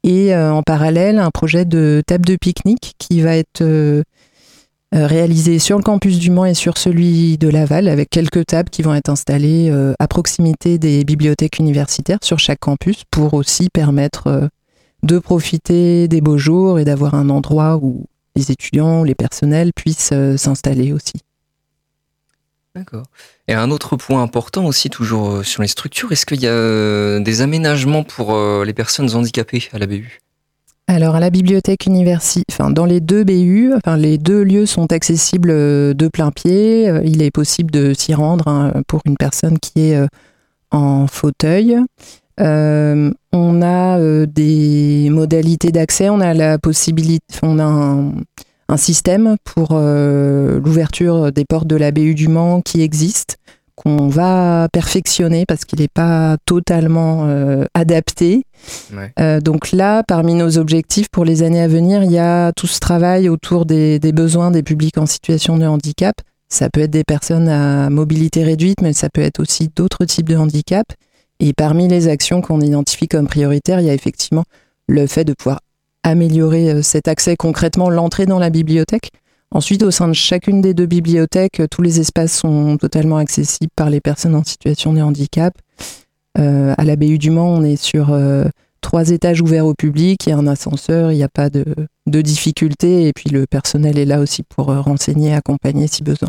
Et 0.04 0.34
en 0.36 0.62
parallèle, 0.62 1.18
un 1.18 1.30
projet 1.30 1.64
de 1.64 2.02
table 2.06 2.26
de 2.26 2.36
pique-nique 2.36 2.94
qui 2.98 3.20
va 3.20 3.36
être 3.36 3.62
réalisé 4.92 5.58
sur 5.58 5.76
le 5.76 5.82
campus 5.82 6.18
du 6.18 6.30
Mans 6.30 6.46
et 6.46 6.54
sur 6.54 6.78
celui 6.78 7.38
de 7.38 7.48
Laval, 7.48 7.88
avec 7.88 8.10
quelques 8.10 8.46
tables 8.46 8.70
qui 8.70 8.82
vont 8.82 8.94
être 8.94 9.10
installées 9.10 9.70
euh, 9.70 9.94
à 9.98 10.08
proximité 10.08 10.78
des 10.78 11.04
bibliothèques 11.04 11.58
universitaires 11.58 12.18
sur 12.22 12.38
chaque 12.38 12.60
campus 12.60 13.04
pour 13.10 13.34
aussi 13.34 13.68
permettre 13.70 14.26
euh, 14.28 14.48
de 15.02 15.18
profiter 15.18 16.08
des 16.08 16.20
beaux 16.20 16.38
jours 16.38 16.78
et 16.78 16.84
d'avoir 16.84 17.14
un 17.14 17.28
endroit 17.28 17.76
où 17.76 18.06
les 18.34 18.50
étudiants, 18.50 19.04
les 19.04 19.14
personnels 19.14 19.72
puissent 19.74 20.12
s'installer 20.36 20.92
aussi. 20.92 21.14
D'accord. 22.74 23.06
Et 23.48 23.54
un 23.54 23.70
autre 23.70 23.96
point 23.96 24.22
important 24.22 24.64
aussi, 24.64 24.90
toujours 24.90 25.44
sur 25.44 25.62
les 25.62 25.68
structures, 25.68 26.12
est-ce 26.12 26.24
qu'il 26.24 26.40
y 26.40 26.46
a 26.46 27.18
des 27.18 27.40
aménagements 27.40 28.04
pour 28.04 28.36
les 28.64 28.72
personnes 28.72 29.12
handicapées 29.14 29.68
à 29.72 29.78
la 29.78 29.86
BU 29.86 30.20
alors 30.88 31.14
à 31.14 31.20
la 31.20 31.28
bibliothèque 31.28 31.84
universitaire, 31.84 32.44
enfin 32.50 32.70
dans 32.70 32.86
les 32.86 33.00
deux 33.00 33.22
BU, 33.22 33.74
enfin 33.74 33.98
les 33.98 34.16
deux 34.16 34.42
lieux 34.42 34.64
sont 34.64 34.90
accessibles 34.90 35.50
euh, 35.50 35.92
de 35.92 36.08
plein 36.08 36.30
pied. 36.30 36.88
Euh, 36.88 37.02
il 37.04 37.22
est 37.22 37.30
possible 37.30 37.70
de 37.70 37.92
s'y 37.92 38.14
rendre 38.14 38.48
hein, 38.48 38.72
pour 38.88 39.02
une 39.04 39.18
personne 39.18 39.58
qui 39.58 39.90
est 39.90 39.96
euh, 39.96 40.06
en 40.70 41.06
fauteuil. 41.06 41.76
on 42.38 43.62
a 43.62 44.26
des 44.26 45.08
modalités 45.10 45.72
d'accès, 45.72 46.08
on 46.08 46.20
a 46.20 46.32
la 46.32 46.58
possibilité, 46.58 47.36
on 47.42 47.58
a 47.58 47.64
un, 47.64 48.12
un 48.70 48.76
système 48.76 49.36
pour 49.44 49.78
l'ouverture 49.78 51.32
des 51.32 51.44
portes 51.44 51.66
de 51.66 51.76
la 51.76 51.90
BU 51.90 52.14
du 52.14 52.28
Mans 52.28 52.60
qui 52.62 52.80
existe 52.82 53.38
qu'on 53.78 54.08
va 54.08 54.68
perfectionner 54.72 55.46
parce 55.46 55.64
qu'il 55.64 55.78
n'est 55.78 55.86
pas 55.88 56.36
totalement 56.44 57.26
euh, 57.26 57.64
adapté. 57.74 58.42
Euh, 59.20 59.40
donc 59.40 59.70
là, 59.70 60.02
parmi 60.02 60.34
nos 60.34 60.58
objectifs 60.58 61.08
pour 61.08 61.24
les 61.24 61.44
années 61.44 61.60
à 61.60 61.68
venir, 61.68 62.02
il 62.02 62.10
y 62.10 62.18
a 62.18 62.52
tout 62.52 62.66
ce 62.66 62.80
travail 62.80 63.28
autour 63.28 63.66
des, 63.66 64.00
besoins 64.12 64.50
des 64.50 64.64
publics 64.64 64.98
en 64.98 65.06
situation 65.06 65.58
de 65.58 65.66
handicap. 65.66 66.16
Ça 66.48 66.70
peut 66.70 66.80
être 66.80 66.90
des 66.90 67.04
personnes 67.04 67.48
à 67.48 67.88
mobilité 67.88 68.42
réduite, 68.42 68.80
mais 68.82 68.92
ça 68.92 69.08
peut 69.10 69.20
être 69.20 69.38
aussi 69.38 69.70
d'autres 69.74 70.04
types 70.04 70.28
de 70.28 70.36
handicap. 70.36 70.86
Et 71.38 71.52
parmi 71.52 71.86
les 71.86 72.08
actions 72.08 72.40
qu'on 72.40 72.60
identifie 72.60 73.06
comme 73.06 73.28
prioritaires, 73.28 73.80
il 73.80 73.86
y 73.86 73.90
a 73.90 73.94
effectivement 73.94 74.44
le 74.88 75.06
fait 75.06 75.24
de 75.24 75.34
pouvoir 75.34 75.60
améliorer 76.02 76.82
cet 76.82 77.06
accès 77.06 77.36
concrètement, 77.36 77.90
l'entrée 77.90 78.26
dans 78.26 78.40
la 78.40 78.50
bibliothèque. 78.50 79.12
Ensuite, 79.50 79.82
au 79.82 79.90
sein 79.90 80.08
de 80.08 80.12
chacune 80.12 80.60
des 80.60 80.74
deux 80.74 80.86
bibliothèques, 80.86 81.62
tous 81.70 81.82
les 81.82 82.00
espaces 82.00 82.38
sont 82.38 82.76
totalement 82.76 83.16
accessibles 83.16 83.72
par 83.74 83.90
les 83.90 84.00
personnes 84.00 84.34
en 84.34 84.44
situation 84.44 84.92
de 84.92 85.00
handicap. 85.00 85.54
à 86.36 86.84
la 86.84 86.96
BU 86.96 87.18
du 87.18 87.30
Mans, 87.30 87.54
on 87.54 87.64
est 87.64 87.82
sur 87.82 88.14
trois 88.82 89.10
étages 89.10 89.40
ouverts 89.40 89.66
au 89.66 89.74
public, 89.74 90.26
il 90.26 90.30
y 90.30 90.32
a 90.32 90.36
un 90.36 90.46
ascenseur, 90.46 91.12
il 91.12 91.16
n'y 91.16 91.22
a 91.22 91.28
pas 91.28 91.50
de, 91.50 91.64
difficultés 92.06 93.08
et 93.08 93.12
puis 93.12 93.30
le 93.30 93.46
personnel 93.46 93.98
est 93.98 94.04
là 94.04 94.20
aussi 94.20 94.42
pour 94.42 94.66
renseigner, 94.66 95.34
accompagner 95.34 95.86
si 95.88 96.02
besoin. 96.02 96.28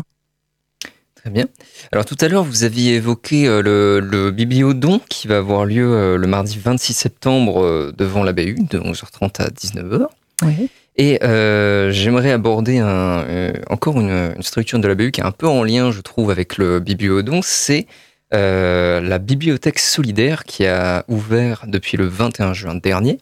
Très 1.20 1.30
bien. 1.30 1.44
Alors 1.92 2.06
tout 2.06 2.16
à 2.22 2.28
l'heure, 2.28 2.44
vous 2.44 2.64
aviez 2.64 2.94
évoqué 2.94 3.46
euh, 3.46 4.00
le, 4.00 4.30
bibliodon 4.30 5.02
qui 5.10 5.28
va 5.28 5.36
avoir 5.36 5.66
lieu 5.66 5.92
euh, 5.92 6.16
le 6.16 6.26
mardi 6.26 6.58
26 6.58 6.94
septembre 6.94 7.62
euh, 7.62 7.92
devant 7.94 8.22
la 8.22 8.32
BU 8.32 8.56
de 8.70 8.78
11h30 8.78 9.42
à 9.42 9.48
19h. 9.48 10.06
Oui. 10.42 10.68
Et 10.96 11.18
j'aimerais 11.22 12.32
aborder 12.32 12.78
un, 12.78 13.52
encore 13.70 14.00
une, 14.00 14.34
structure 14.40 14.78
de 14.78 14.88
la 14.88 14.94
BU 14.94 15.12
qui 15.12 15.20
est 15.20 15.24
un 15.24 15.32
peu 15.32 15.48
en 15.48 15.62
lien, 15.62 15.90
je 15.90 16.00
trouve, 16.00 16.30
avec 16.30 16.58
le 16.58 16.80
bibliodon. 16.80 17.40
C'est 17.42 17.86
la 18.32 19.18
bibliothèque 19.18 19.78
solidaire 19.78 20.44
qui 20.44 20.66
a 20.66 21.04
ouvert 21.08 21.64
depuis 21.66 21.96
le 21.96 22.06
21 22.06 22.52
juin 22.52 22.74
dernier. 22.74 23.18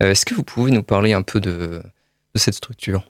Est-ce 0.00 0.24
que 0.24 0.34
vous 0.34 0.44
pouvez 0.44 0.70
nous 0.70 0.82
parler 0.82 1.12
un 1.12 1.22
peu 1.22 1.40
de, 1.40 1.82
de 2.34 2.38
cette 2.38 2.54
structure? 2.54 3.04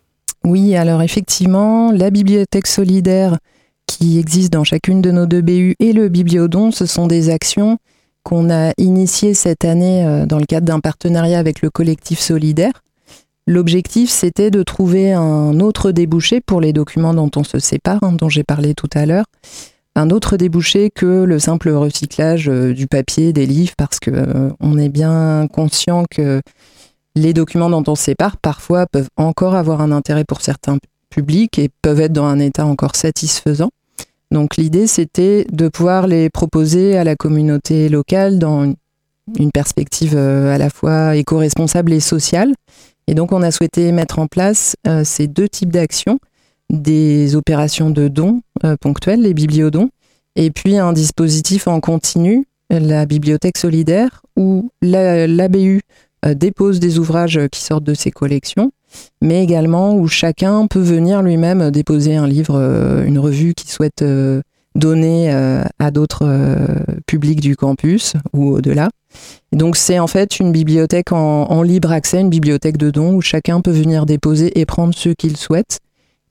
Oui, 0.45 0.75
alors 0.75 1.03
effectivement, 1.03 1.93
la 1.93 2.11
bibliothèque 2.11 2.67
solidaire 2.67 3.39
qui 3.87 4.19
existent 4.19 4.59
dans 4.59 4.65
chacune 4.65 5.03
de 5.03 5.11
nos 5.11 5.27
deux 5.27 5.43
BU 5.43 5.75
et 5.81 5.93
le 5.93 6.09
Bibliodon, 6.09 6.71
ce 6.71 6.87
sont 6.87 7.07
des 7.07 7.29
actions 7.29 7.79
qu'on 8.23 8.51
a 8.51 8.73
initiées 8.79 9.35
cette 9.35 9.65
année 9.65 10.05
euh, 10.07 10.27
dans 10.27 10.39
le 10.39 10.47
cadre 10.47 10.67
d'un 10.67 10.81
partenariat 10.81 11.39
avec 11.39 11.63
le 11.63 11.71
collectif 11.71 12.21
solidaire. 12.21 12.73
L'objectif, 13.51 14.11
c'était 14.11 14.53
de 14.53 14.63
trouver 14.63 15.13
un 15.13 15.59
autre 15.59 15.91
débouché 15.91 16.41
pour 16.41 16.61
les 16.61 16.73
documents 16.73 17.15
dont 17.15 17.33
on 17.35 17.43
se 17.43 17.59
sépare, 17.59 17.99
hein, 18.03 18.13
dont 18.13 18.29
j'ai 18.29 18.45
parlé 18.45 18.75
tout 18.75 18.89
à 18.95 19.07
l'heure. 19.07 19.25
Un 19.97 20.11
autre 20.11 20.37
débouché 20.37 20.89
que 20.95 21.25
le 21.25 21.41
simple 21.41 21.71
recyclage 21.71 22.49
euh, 22.49 22.73
du 22.73 22.87
papier, 22.87 23.33
des 23.33 23.47
livres, 23.47 23.73
parce 23.77 23.99
que 23.99 24.13
euh, 24.13 24.51
on 24.61 24.79
est 24.79 24.89
bien 24.89 25.49
conscient 25.53 26.05
que 26.09 26.41
les 27.17 27.33
documents 27.33 27.69
dont 27.69 27.83
on 27.89 27.97
se 27.97 28.05
sépare 28.05 28.37
parfois 28.37 28.87
peuvent 28.87 29.09
encore 29.17 29.57
avoir 29.57 29.81
un 29.81 29.91
intérêt 29.91 30.25
pour 30.25 30.43
certains 30.43 30.79
publics 31.09 31.59
et 31.59 31.71
peuvent 31.83 32.01
être 32.01 32.13
dans 32.13 32.27
un 32.27 32.39
état 32.39 32.65
encore 32.65 32.95
satisfaisant. 32.95 33.71
Donc 34.31 34.59
l'idée, 34.59 34.87
c'était 34.87 35.45
de 35.51 35.67
pouvoir 35.67 36.07
les 36.07 36.31
proposer 36.31 36.97
à 36.97 37.03
la 37.03 37.17
communauté 37.17 37.89
locale 37.89 38.39
dans 38.39 38.73
une 39.37 39.51
perspective 39.51 40.15
euh, 40.17 40.55
à 40.55 40.59
la 40.59 40.71
fois 40.71 41.17
éco-responsable 41.17 41.93
et 41.93 42.01
sociale. 42.01 42.55
Et 43.11 43.15
donc 43.15 43.33
on 43.33 43.43
a 43.43 43.51
souhaité 43.51 43.93
mettre 43.93 44.19
en 44.19 44.27
place 44.27 44.77
euh, 44.87 45.05
ces 45.05 45.27
deux 45.27 45.49
types 45.49 45.73
d'actions, 45.73 46.19
des 46.71 47.37
opérations 47.37 47.91
de 47.91 48.09
dons 48.09 48.41
euh, 48.65 48.77
ponctuels, 48.81 49.21
les 49.21 49.35
bibliodons, 49.35 49.91
et 50.37 50.51
puis 50.51 50.79
un 50.79 50.93
dispositif 50.93 51.67
en 51.67 51.81
continu, 51.81 52.47
la 52.71 53.05
bibliothèque 53.05 53.59
solidaire, 53.59 54.23
où 54.37 54.71
l'ABU 54.81 55.83
dépose 56.25 56.79
des 56.79 56.99
ouvrages 57.01 57.41
qui 57.51 57.61
sortent 57.61 57.83
de 57.83 57.95
ses 57.95 58.13
collections 58.13 58.71
mais 59.21 59.43
également 59.43 59.95
où 59.95 60.09
chacun 60.09 60.67
peut 60.67 60.81
venir 60.81 61.23
lui-même 61.23 61.71
déposer 61.71 62.17
un 62.17 62.27
livre, 62.27 62.57
euh, 62.57 63.05
une 63.05 63.19
revue 63.19 63.55
qu'il 63.55 63.71
souhaite 63.71 64.03
euh, 64.03 64.43
donner 64.75 65.33
euh, 65.33 65.63
à 65.79 65.91
d'autres 65.91 66.27
publics 67.07 67.41
du 67.41 67.57
campus 67.57 68.15
ou 68.33 68.51
au-delà. 68.51 68.91
Donc 69.53 69.77
c'est 69.77 69.99
en 69.99 70.07
fait 70.07 70.39
une 70.39 70.53
bibliothèque 70.53 71.13
en, 71.13 71.63
libre 71.63 71.91
accès, 71.93 72.21
une 72.21 72.31
bibliothèque 72.31 72.77
de 72.77 72.91
dons 72.91 73.15
où 73.15 73.21
chacun 73.21 73.61
peut 73.61 73.71
venir 73.71 74.07
déposer 74.07 74.59
et 74.59 74.67
prendre 74.67 74.95
ce 74.95 75.11
qu'il 75.11 75.37
souhaite. 75.37 75.81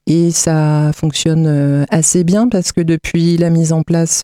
Et 0.07 0.31
ça 0.31 0.91
fonctionne 0.95 1.85
assez 1.89 2.23
bien 2.23 2.47
parce 2.47 2.71
que 2.71 2.81
depuis 2.81 3.37
la 3.37 3.49
mise 3.49 3.73
en 3.73 3.83
place 3.83 4.23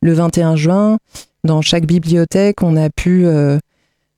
le 0.00 0.12
21 0.12 0.56
juin, 0.56 0.98
dans 1.44 1.60
chaque 1.62 1.86
bibliothèque, 1.86 2.62
on 2.62 2.76
a 2.76 2.90
pu 2.90 3.26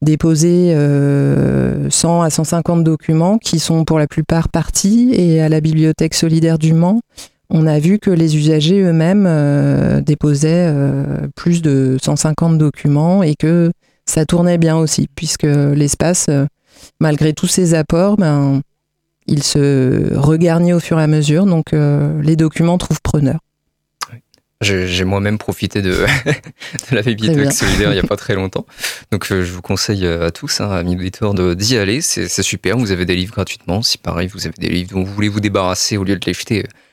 déposer 0.02 0.70
100 0.70 0.78
euh, 0.78 1.88
à 2.22 2.30
150 2.30 2.84
documents 2.84 3.38
qui 3.38 3.58
sont 3.58 3.84
pour 3.84 3.98
la 3.98 4.06
plupart 4.06 4.48
partis 4.48 5.10
et 5.12 5.40
à 5.40 5.48
la 5.48 5.60
bibliothèque 5.60 6.14
solidaire 6.14 6.58
du 6.58 6.72
Mans, 6.72 7.00
on 7.50 7.66
a 7.66 7.78
vu 7.78 7.98
que 7.98 8.10
les 8.10 8.36
usagers 8.36 8.80
eux-mêmes 8.80 9.26
euh, 9.26 10.00
déposaient 10.00 10.66
euh, 10.68 11.28
plus 11.36 11.62
de 11.62 11.96
150 12.02 12.58
documents 12.58 13.22
et 13.22 13.34
que 13.34 13.70
ça 14.06 14.24
tournait 14.24 14.58
bien 14.58 14.76
aussi 14.76 15.08
puisque 15.14 15.44
l'espace, 15.44 16.28
malgré 17.00 17.32
tous 17.32 17.46
ses 17.46 17.74
apports, 17.74 18.16
ben, 18.16 18.60
il 19.26 19.42
se 19.42 20.16
regarnit 20.16 20.72
au 20.72 20.80
fur 20.80 20.98
et 20.98 21.02
à 21.02 21.06
mesure, 21.06 21.46
donc 21.46 21.72
les 21.72 22.34
documents 22.34 22.78
trouvent 22.78 23.02
preneur. 23.02 23.38
J'ai 24.62 25.04
moi-même 25.04 25.38
profité 25.38 25.80
de, 25.80 25.90
de 26.90 26.94
la 26.94 27.00
bibliothèque 27.00 27.52
solidaire 27.52 27.92
il 27.92 27.94
n'y 27.94 28.00
a 28.00 28.06
pas 28.06 28.16
très 28.16 28.34
longtemps. 28.34 28.66
Donc 29.10 29.32
euh, 29.32 29.42
je 29.42 29.52
vous 29.52 29.62
conseille 29.62 30.04
euh, 30.04 30.26
à 30.26 30.30
tous, 30.30 30.60
hein, 30.60 30.70
amis 30.70 30.96
auditeurs, 30.96 31.32
d'y 31.56 31.78
aller. 31.78 32.02
C'est 32.02 32.28
super, 32.42 32.76
vous 32.76 32.92
avez 32.92 33.06
des 33.06 33.16
livres 33.16 33.32
gratuitement. 33.32 33.80
Si 33.80 33.96
pareil, 33.96 34.28
vous 34.28 34.46
avez 34.46 34.56
des 34.58 34.68
livres 34.68 34.90
dont 34.90 35.02
vous 35.02 35.14
voulez 35.14 35.28
vous 35.28 35.40
débarrasser 35.40 35.96
au 35.96 36.04
lieu 36.04 36.16
de 36.16 36.26
les 36.26 36.34
jeter, 36.34 36.64
euh, 36.64 36.68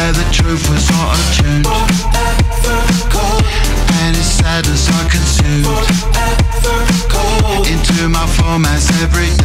Where 0.00 0.12
the 0.12 0.24
truth 0.32 0.64
was 0.70 0.88
not 0.92 1.12
attuned 1.28 1.66
And 4.00 4.16
its 4.16 4.32
sadness 4.40 4.88
I 4.88 5.04
consumed 5.12 5.66
Into 7.68 8.08
my 8.08 8.24
formats 8.24 8.88
every 9.02 9.39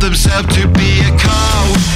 themselves 0.00 0.54
to 0.54 0.66
be 0.68 1.00
a 1.00 1.18
cult 1.18 1.95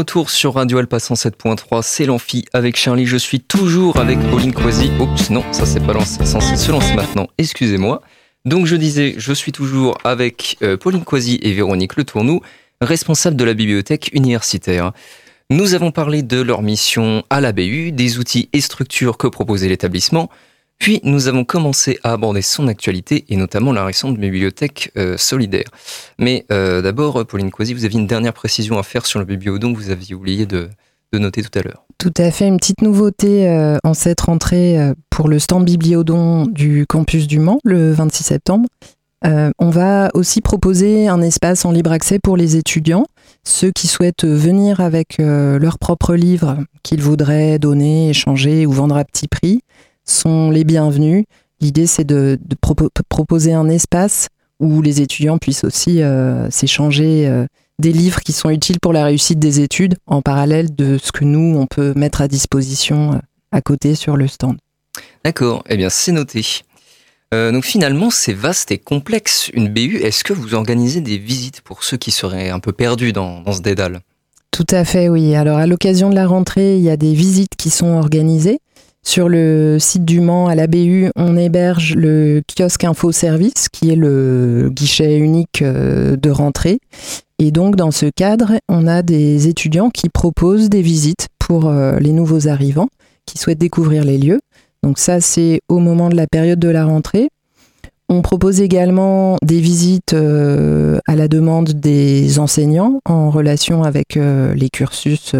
retour 0.00 0.30
sur 0.30 0.54
Radio 0.54 0.78
Alpha 0.78 0.96
107.3, 0.96 1.82
c'est 1.82 2.06
l'amphi 2.06 2.46
avec 2.54 2.74
Charlie. 2.74 3.04
Je 3.04 3.18
suis 3.18 3.38
toujours 3.38 3.98
avec 3.98 4.18
Pauline 4.30 4.54
Croisy. 4.54 4.90
Oups, 4.98 5.28
non, 5.28 5.44
ça 5.52 5.66
c'est 5.66 5.80
pas 5.80 5.92
lancé, 5.92 6.24
censé 6.24 6.56
se 6.56 6.72
lance 6.72 6.94
maintenant, 6.94 7.28
excusez-moi. 7.36 8.00
Donc 8.46 8.64
je 8.64 8.76
disais, 8.76 9.14
je 9.18 9.32
suis 9.34 9.52
toujours 9.52 9.98
avec 10.02 10.56
euh, 10.62 10.78
Pauline 10.78 11.04
Coisy 11.04 11.38
et 11.42 11.52
Véronique 11.52 11.96
Le 11.96 12.04
Tournou, 12.04 12.40
responsables 12.80 13.36
de 13.36 13.44
la 13.44 13.52
bibliothèque 13.52 14.08
universitaire. 14.14 14.92
Nous 15.50 15.74
avons 15.74 15.90
parlé 15.90 16.22
de 16.22 16.40
leur 16.40 16.62
mission 16.62 17.22
à 17.28 17.42
la 17.42 17.52
BU, 17.52 17.92
des 17.92 18.18
outils 18.18 18.48
et 18.54 18.62
structures 18.62 19.18
que 19.18 19.26
proposait 19.26 19.68
l'établissement, 19.68 20.30
puis 20.80 20.98
nous 21.04 21.28
avons 21.28 21.44
commencé 21.44 21.98
à 22.02 22.12
aborder 22.12 22.40
son 22.40 22.66
actualité 22.66 23.26
et 23.28 23.36
notamment 23.36 23.70
la 23.70 23.84
récente 23.84 24.16
bibliothèque 24.16 24.90
euh, 24.96 25.16
solidaire. 25.18 25.68
Mais 26.18 26.46
euh, 26.50 26.80
d'abord, 26.80 27.24
Pauline 27.26 27.50
Coisy, 27.50 27.74
vous 27.74 27.84
aviez 27.84 28.00
une 28.00 28.06
dernière 28.06 28.32
précision 28.32 28.78
à 28.78 28.82
faire 28.82 29.04
sur 29.04 29.18
le 29.18 29.26
bibliodon 29.26 29.74
que 29.74 29.78
vous 29.78 29.90
aviez 29.90 30.14
oublié 30.14 30.46
de, 30.46 30.70
noter 31.12 31.42
tout 31.42 31.58
à 31.58 31.62
l'heure. 31.62 31.84
Tout 31.98 32.14
à 32.16 32.30
fait, 32.30 32.48
une 32.48 32.56
petite 32.56 32.80
nouveauté 32.80 33.46
euh, 33.46 33.76
en 33.84 33.92
cette 33.92 34.22
rentrée 34.22 34.78
pour 35.10 35.28
le 35.28 35.38
stand 35.38 35.66
bibliodon 35.66 36.46
du 36.46 36.86
campus 36.88 37.26
du 37.26 37.40
Mans 37.40 37.60
le 37.62 37.92
26 37.92 38.24
septembre. 38.24 38.66
On 39.22 39.68
va 39.68 40.08
aussi 40.14 40.40
proposer 40.40 41.08
un 41.08 41.20
espace 41.20 41.66
en 41.66 41.72
libre 41.72 41.92
accès 41.92 42.18
pour 42.18 42.38
les 42.38 42.56
étudiants. 42.56 43.04
Ceux 43.44 43.70
qui 43.70 43.86
souhaitent 43.86 44.24
venir 44.24 44.80
avec 44.80 45.18
leurs 45.18 45.78
propres 45.78 46.14
livres 46.14 46.56
qu'ils 46.82 47.02
voudraient 47.02 47.58
donner, 47.58 48.08
échanger 48.08 48.64
ou 48.64 48.72
vendre 48.72 48.96
à 48.96 49.04
petit 49.04 49.28
prix 49.28 49.60
sont 50.10 50.50
les 50.50 50.64
bienvenus. 50.64 51.24
L'idée, 51.60 51.86
c'est 51.86 52.04
de, 52.04 52.38
proposer 53.08 53.52
un 53.52 53.68
espace 53.68 54.28
où 54.58 54.82
les 54.82 55.00
étudiants 55.00 55.38
puissent 55.38 55.64
aussi 55.64 56.00
s'échanger 56.50 57.46
des 57.80 57.92
livres 57.92 58.20
qui 58.20 58.32
sont 58.32 58.50
utiles 58.50 58.78
pour 58.78 58.92
la 58.92 59.04
réussite 59.04 59.38
des 59.38 59.60
études 59.60 59.96
en 60.06 60.22
parallèle 60.22 60.74
de 60.74 60.98
ce 61.02 61.10
que 61.10 61.24
nous, 61.24 61.58
on 61.58 61.66
peut 61.66 61.92
mettre 61.96 62.20
à 62.20 62.28
disposition 62.28 63.14
euh, 63.14 63.18
à 63.50 63.60
côté 63.60 63.94
sur 63.94 64.16
le 64.16 64.28
stand. 64.28 64.58
D'accord, 65.24 65.64
eh 65.68 65.76
bien 65.76 65.88
c'est 65.88 66.12
noté. 66.12 66.44
Euh, 67.32 67.52
donc 67.52 67.64
finalement, 67.64 68.10
c'est 68.10 68.32
vaste 68.32 68.70
et 68.70 68.78
complexe 68.78 69.50
une 69.54 69.68
BU. 69.68 69.96
Est-ce 69.96 70.24
que 70.24 70.32
vous 70.32 70.54
organisez 70.54 71.00
des 71.00 71.18
visites 71.18 71.60
pour 71.62 71.82
ceux 71.82 71.96
qui 71.96 72.10
seraient 72.10 72.50
un 72.50 72.60
peu 72.60 72.72
perdus 72.72 73.12
dans, 73.12 73.40
dans 73.40 73.52
ce 73.52 73.62
dédale? 73.62 74.00
Tout 74.50 74.66
à 74.70 74.84
fait, 74.84 75.08
oui. 75.08 75.34
Alors 75.34 75.58
à 75.58 75.66
l'occasion 75.66 76.10
de 76.10 76.14
la 76.14 76.26
rentrée, 76.26 76.76
il 76.76 76.82
y 76.82 76.90
a 76.90 76.96
des 76.96 77.14
visites 77.14 77.54
qui 77.56 77.70
sont 77.70 77.94
organisées. 77.94 78.60
Sur 79.02 79.28
le 79.28 79.78
site 79.80 80.04
du 80.04 80.20
Mans, 80.20 80.46
à 80.46 80.54
la 80.54 80.66
BU, 80.66 81.10
on 81.16 81.36
héberge 81.36 81.94
le 81.96 82.42
kiosque 82.46 82.84
Info 82.84 83.12
Service, 83.12 83.68
qui 83.70 83.90
est 83.90 83.96
le 83.96 84.70
guichet 84.70 85.18
unique 85.18 85.62
euh, 85.62 86.16
de 86.16 86.30
rentrée. 86.30 86.80
Et 87.38 87.50
donc, 87.50 87.76
dans 87.76 87.90
ce 87.90 88.06
cadre, 88.06 88.52
on 88.68 88.86
a 88.86 89.00
des 89.02 89.48
étudiants 89.48 89.88
qui 89.88 90.10
proposent 90.10 90.68
des 90.68 90.82
visites 90.82 91.28
pour 91.38 91.66
euh, 91.66 91.98
les 91.98 92.12
nouveaux 92.12 92.46
arrivants 92.46 92.88
qui 93.24 93.38
souhaitent 93.38 93.58
découvrir 93.58 94.04
les 94.04 94.18
lieux. 94.18 94.40
Donc 94.82 94.98
ça, 94.98 95.20
c'est 95.20 95.60
au 95.68 95.78
moment 95.78 96.10
de 96.10 96.16
la 96.16 96.26
période 96.26 96.58
de 96.58 96.68
la 96.68 96.84
rentrée. 96.84 97.30
On 98.10 98.20
propose 98.20 98.60
également 98.60 99.38
des 99.42 99.60
visites 99.60 100.12
euh, 100.12 100.98
à 101.06 101.16
la 101.16 101.26
demande 101.26 101.70
des 101.70 102.38
enseignants 102.38 103.00
en 103.06 103.30
relation 103.30 103.82
avec 103.82 104.16
les 104.16 104.68
cursus 104.68 105.32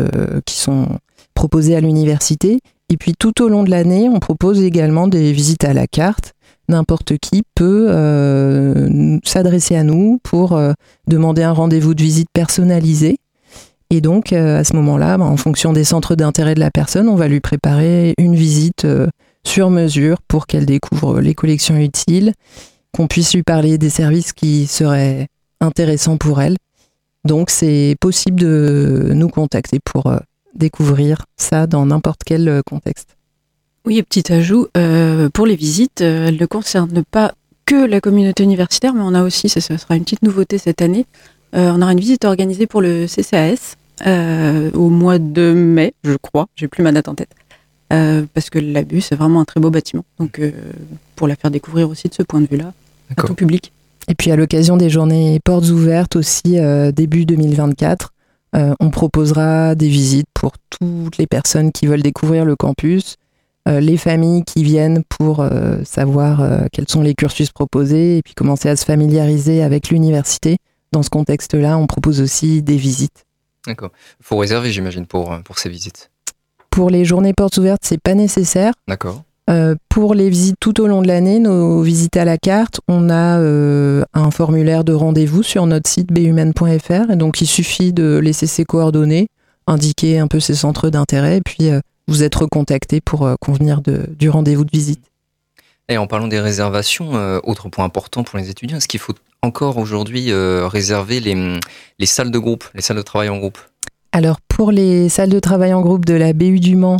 qui 0.46 0.54
sont 0.54 0.86
proposés 1.34 1.76
à 1.76 1.80
l'université 1.80 2.60
et 2.90 2.96
puis 2.96 3.14
tout 3.16 3.42
au 3.42 3.48
long 3.48 3.62
de 3.62 3.70
l'année, 3.70 4.08
on 4.08 4.18
propose 4.18 4.60
également 4.62 5.06
des 5.06 5.32
visites 5.32 5.64
à 5.64 5.72
la 5.72 5.86
carte. 5.86 6.32
N'importe 6.68 7.18
qui 7.18 7.42
peut 7.54 7.86
euh, 7.88 9.18
s'adresser 9.24 9.76
à 9.76 9.84
nous 9.84 10.18
pour 10.24 10.56
euh, 10.56 10.72
demander 11.06 11.44
un 11.44 11.52
rendez-vous 11.52 11.94
de 11.94 12.02
visite 12.02 12.28
personnalisé. 12.32 13.18
Et 13.90 14.00
donc, 14.00 14.32
euh, 14.32 14.58
à 14.58 14.64
ce 14.64 14.74
moment-là, 14.74 15.18
bah, 15.18 15.24
en 15.24 15.36
fonction 15.36 15.72
des 15.72 15.84
centres 15.84 16.16
d'intérêt 16.16 16.54
de 16.54 16.60
la 16.60 16.70
personne, 16.72 17.08
on 17.08 17.14
va 17.14 17.28
lui 17.28 17.40
préparer 17.40 18.14
une 18.18 18.34
visite 18.34 18.86
sur 19.46 19.70
mesure 19.70 20.18
pour 20.26 20.48
qu'elle 20.48 20.66
découvre 20.66 21.20
les 21.20 21.34
collections 21.34 21.76
utiles, 21.76 22.32
qu'on 22.92 23.06
puisse 23.06 23.34
lui 23.34 23.44
parler 23.44 23.78
des 23.78 23.90
services 23.90 24.32
qui 24.32 24.66
seraient 24.66 25.28
intéressants 25.60 26.18
pour 26.18 26.40
elle. 26.40 26.56
Donc, 27.24 27.50
c'est 27.50 27.94
possible 28.00 28.40
de 28.40 29.10
nous 29.14 29.28
contacter 29.28 29.78
pour 29.84 30.12
découvrir 30.54 31.24
ça 31.36 31.66
dans 31.66 31.86
n'importe 31.86 32.22
quel 32.24 32.48
euh, 32.48 32.62
contexte. 32.64 33.16
Oui, 33.86 34.02
petit 34.02 34.32
ajout, 34.32 34.68
euh, 34.76 35.30
pour 35.30 35.46
les 35.46 35.56
visites, 35.56 36.02
euh, 36.02 36.28
elles 36.28 36.38
ne 36.38 36.46
concernent 36.46 37.04
pas 37.10 37.32
que 37.64 37.86
la 37.86 38.00
communauté 38.00 38.42
universitaire, 38.42 38.94
mais 38.94 39.02
on 39.02 39.14
a 39.14 39.22
aussi, 39.22 39.48
ce 39.48 39.60
sera 39.60 39.96
une 39.96 40.04
petite 40.04 40.22
nouveauté 40.22 40.58
cette 40.58 40.82
année, 40.82 41.06
on 41.52 41.82
aura 41.82 41.92
une 41.92 42.00
visite 42.00 42.24
organisée 42.24 42.66
pour 42.66 42.80
le 42.80 43.06
CCAS 43.06 43.76
au 44.74 44.88
mois 44.88 45.18
de 45.18 45.52
mai, 45.52 45.94
je 46.02 46.14
crois, 46.14 46.48
j'ai 46.56 46.66
plus 46.66 46.82
ma 46.82 46.90
date 46.90 47.06
en 47.06 47.14
tête, 47.14 47.30
parce 47.88 48.50
que 48.50 48.58
l'abus, 48.58 49.02
c'est 49.02 49.14
vraiment 49.14 49.40
un 49.40 49.44
très 49.44 49.60
beau 49.60 49.70
bâtiment, 49.70 50.04
donc 50.18 50.40
pour 51.14 51.28
la 51.28 51.36
faire 51.36 51.52
découvrir 51.52 51.88
aussi 51.88 52.08
de 52.08 52.14
ce 52.14 52.24
point 52.24 52.40
de 52.40 52.48
vue-là, 52.50 52.72
à 53.16 53.22
tout 53.22 53.34
public. 53.34 53.70
Et 54.08 54.16
puis 54.16 54.32
à 54.32 54.36
l'occasion 54.36 54.76
des 54.76 54.90
journées 54.90 55.38
portes 55.44 55.70
ouvertes 55.70 56.16
aussi, 56.16 56.58
début 56.92 57.24
2024, 57.24 58.12
euh, 58.56 58.74
on 58.80 58.90
proposera 58.90 59.74
des 59.74 59.88
visites 59.88 60.28
pour 60.34 60.52
toutes 60.70 61.18
les 61.18 61.26
personnes 61.26 61.72
qui 61.72 61.86
veulent 61.86 62.02
découvrir 62.02 62.44
le 62.44 62.56
campus, 62.56 63.16
euh, 63.68 63.80
les 63.80 63.96
familles 63.96 64.44
qui 64.44 64.64
viennent 64.64 65.04
pour 65.04 65.40
euh, 65.40 65.82
savoir 65.84 66.42
quels 66.72 66.88
sont 66.88 67.02
les 67.02 67.14
cursus 67.14 67.50
proposés 67.50 68.18
et 68.18 68.22
puis 68.22 68.34
commencer 68.34 68.68
à 68.68 68.76
se 68.76 68.84
familiariser 68.84 69.62
avec 69.62 69.90
l'université. 69.90 70.56
Dans 70.92 71.02
ce 71.02 71.10
contexte-là, 71.10 71.78
on 71.78 71.86
propose 71.86 72.20
aussi 72.20 72.62
des 72.62 72.76
visites. 72.76 73.24
D'accord. 73.66 73.90
Il 74.20 74.26
faut 74.26 74.38
réserver, 74.38 74.72
j'imagine, 74.72 75.06
pour, 75.06 75.38
pour 75.44 75.58
ces 75.58 75.68
visites. 75.68 76.10
Pour 76.70 76.90
les 76.90 77.04
journées 77.04 77.34
portes 77.34 77.58
ouvertes, 77.58 77.82
c'est 77.84 78.00
pas 78.00 78.14
nécessaire. 78.14 78.72
D'accord. 78.88 79.22
Euh, 79.50 79.74
pour 79.88 80.14
les 80.14 80.30
visites 80.30 80.56
tout 80.60 80.80
au 80.80 80.86
long 80.86 81.02
de 81.02 81.08
l'année, 81.08 81.40
nos 81.40 81.82
visites 81.82 82.16
à 82.16 82.24
la 82.24 82.38
carte, 82.38 82.80
on 82.86 83.10
a 83.10 83.38
euh, 83.40 84.04
un 84.14 84.30
formulaire 84.30 84.84
de 84.84 84.92
rendez-vous 84.92 85.42
sur 85.42 85.66
notre 85.66 85.90
site 85.90 86.12
bumen.fr. 86.12 87.10
Et 87.10 87.16
donc, 87.16 87.40
il 87.40 87.46
suffit 87.46 87.92
de 87.92 88.18
laisser 88.18 88.46
ses 88.46 88.64
coordonnées, 88.64 89.26
indiquer 89.66 90.20
un 90.20 90.28
peu 90.28 90.38
ses 90.38 90.54
centres 90.54 90.88
d'intérêt, 90.88 91.38
et 91.38 91.40
puis 91.40 91.68
euh, 91.68 91.80
vous 92.06 92.22
êtes 92.22 92.34
recontacté 92.36 93.00
pour 93.00 93.28
convenir 93.40 93.80
du 93.82 94.30
rendez-vous 94.30 94.64
de 94.64 94.70
visite. 94.70 95.00
Et 95.88 95.96
en 95.96 96.06
parlant 96.06 96.28
des 96.28 96.40
réservations, 96.40 97.12
autre 97.44 97.68
point 97.68 97.84
important 97.84 98.24
pour 98.24 98.38
les 98.38 98.50
étudiants, 98.50 98.78
est-ce 98.78 98.88
qu'il 98.88 98.98
faut 98.98 99.14
encore 99.42 99.76
aujourd'hui 99.76 100.32
réserver 100.32 101.20
les, 101.20 101.58
les 102.00 102.06
salles 102.06 102.32
de 102.32 102.38
groupe, 102.38 102.64
les 102.74 102.82
salles 102.82 102.96
de 102.96 103.02
travail 103.02 103.28
en 103.28 103.38
groupe? 103.38 103.58
Alors 104.12 104.40
pour 104.48 104.72
les 104.72 105.08
salles 105.08 105.30
de 105.30 105.38
travail 105.38 105.72
en 105.72 105.82
groupe 105.82 106.04
de 106.04 106.14
la 106.14 106.32
BU 106.32 106.58
du 106.58 106.74
Mans, 106.74 106.98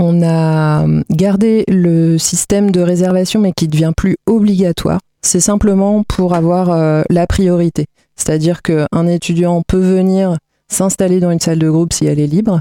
on 0.00 0.22
a 0.22 0.86
gardé 1.10 1.64
le 1.68 2.16
système 2.16 2.70
de 2.70 2.80
réservation, 2.80 3.38
mais 3.38 3.52
qui 3.52 3.68
devient 3.68 3.92
plus 3.94 4.16
obligatoire. 4.26 4.98
C'est 5.22 5.40
simplement 5.40 6.02
pour 6.08 6.34
avoir 6.34 6.70
euh, 6.70 7.02
la 7.10 7.26
priorité. 7.26 7.84
C'est-à-dire 8.16 8.62
qu'un 8.62 9.06
étudiant 9.06 9.62
peut 9.66 9.78
venir 9.78 10.38
s'installer 10.68 11.20
dans 11.20 11.30
une 11.30 11.40
salle 11.40 11.58
de 11.58 11.68
groupe 11.68 11.92
si 11.92 12.06
elle 12.06 12.18
est 12.18 12.26
libre. 12.26 12.60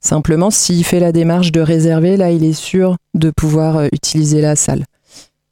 Simplement, 0.00 0.50
s'il 0.50 0.82
fait 0.82 1.00
la 1.00 1.12
démarche 1.12 1.52
de 1.52 1.60
réserver, 1.60 2.16
là, 2.16 2.30
il 2.30 2.42
est 2.42 2.54
sûr 2.54 2.96
de 3.14 3.30
pouvoir 3.30 3.76
euh, 3.76 3.88
utiliser 3.92 4.40
la 4.40 4.56
salle. 4.56 4.84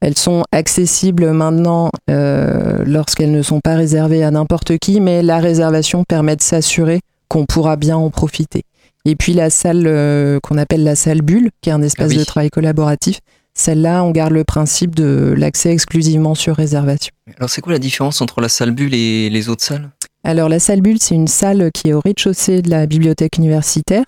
Elles 0.01 0.17
sont 0.17 0.43
accessibles 0.53 1.33
maintenant 1.33 1.91
euh, 2.11 2.83
lorsqu'elles 2.87 3.33
ne 3.33 3.43
sont 3.43 3.61
pas 3.61 3.75
réservées 3.75 4.25
à 4.25 4.31
n'importe 4.31 4.79
qui, 4.79 5.01
mais 5.01 5.23
la 5.23 5.39
réservation 5.39 6.05
permet 6.05 6.37
de 6.37 6.43
s'assurer 6.43 7.01
qu'on 7.29 7.45
pourra 7.45 7.77
bien 7.77 7.97
en 7.99 8.09
profiter. 8.09 8.63
Et 9.09 9.15
puis 9.15 9.35
la 9.35 9.51
salle 9.51 9.85
euh, 9.87 10.41
qu'on 10.43 10.59
appelle 10.59 10.83
la 10.83 10.97
salle 10.97 11.23
bulle, 11.23 11.51
qui 11.61 11.71
est 11.71 11.73
un 11.73 11.81
espace 11.81 12.11
ah 12.13 12.19
de 12.19 12.25
travail 12.25 12.51
collaboratif, 12.51 13.21
celle-là, 13.55 14.03
on 14.03 14.11
garde 14.11 14.33
le 14.33 14.43
principe 14.43 14.97
de 14.97 15.33
l'accès 15.37 15.71
exclusivement 15.71 16.35
sur 16.35 16.57
réservation. 16.57 17.13
Alors 17.39 17.49
c'est 17.49 17.61
quoi 17.61 17.73
la 17.73 17.79
différence 17.79 18.21
entre 18.21 18.41
la 18.41 18.49
salle 18.49 18.73
bulle 18.73 18.95
et 18.95 19.31
les 19.31 19.49
autres 19.49 19.63
salles? 19.63 19.91
Alors 20.25 20.49
la 20.49 20.59
salle 20.59 20.81
bulle, 20.81 20.99
c'est 21.01 21.15
une 21.15 21.29
salle 21.29 21.71
qui 21.73 21.89
est 21.89 21.93
au 21.93 22.01
rez-de-chaussée 22.01 22.63
de 22.63 22.69
la 22.69 22.87
bibliothèque 22.87 23.39
universitaire, 23.39 24.05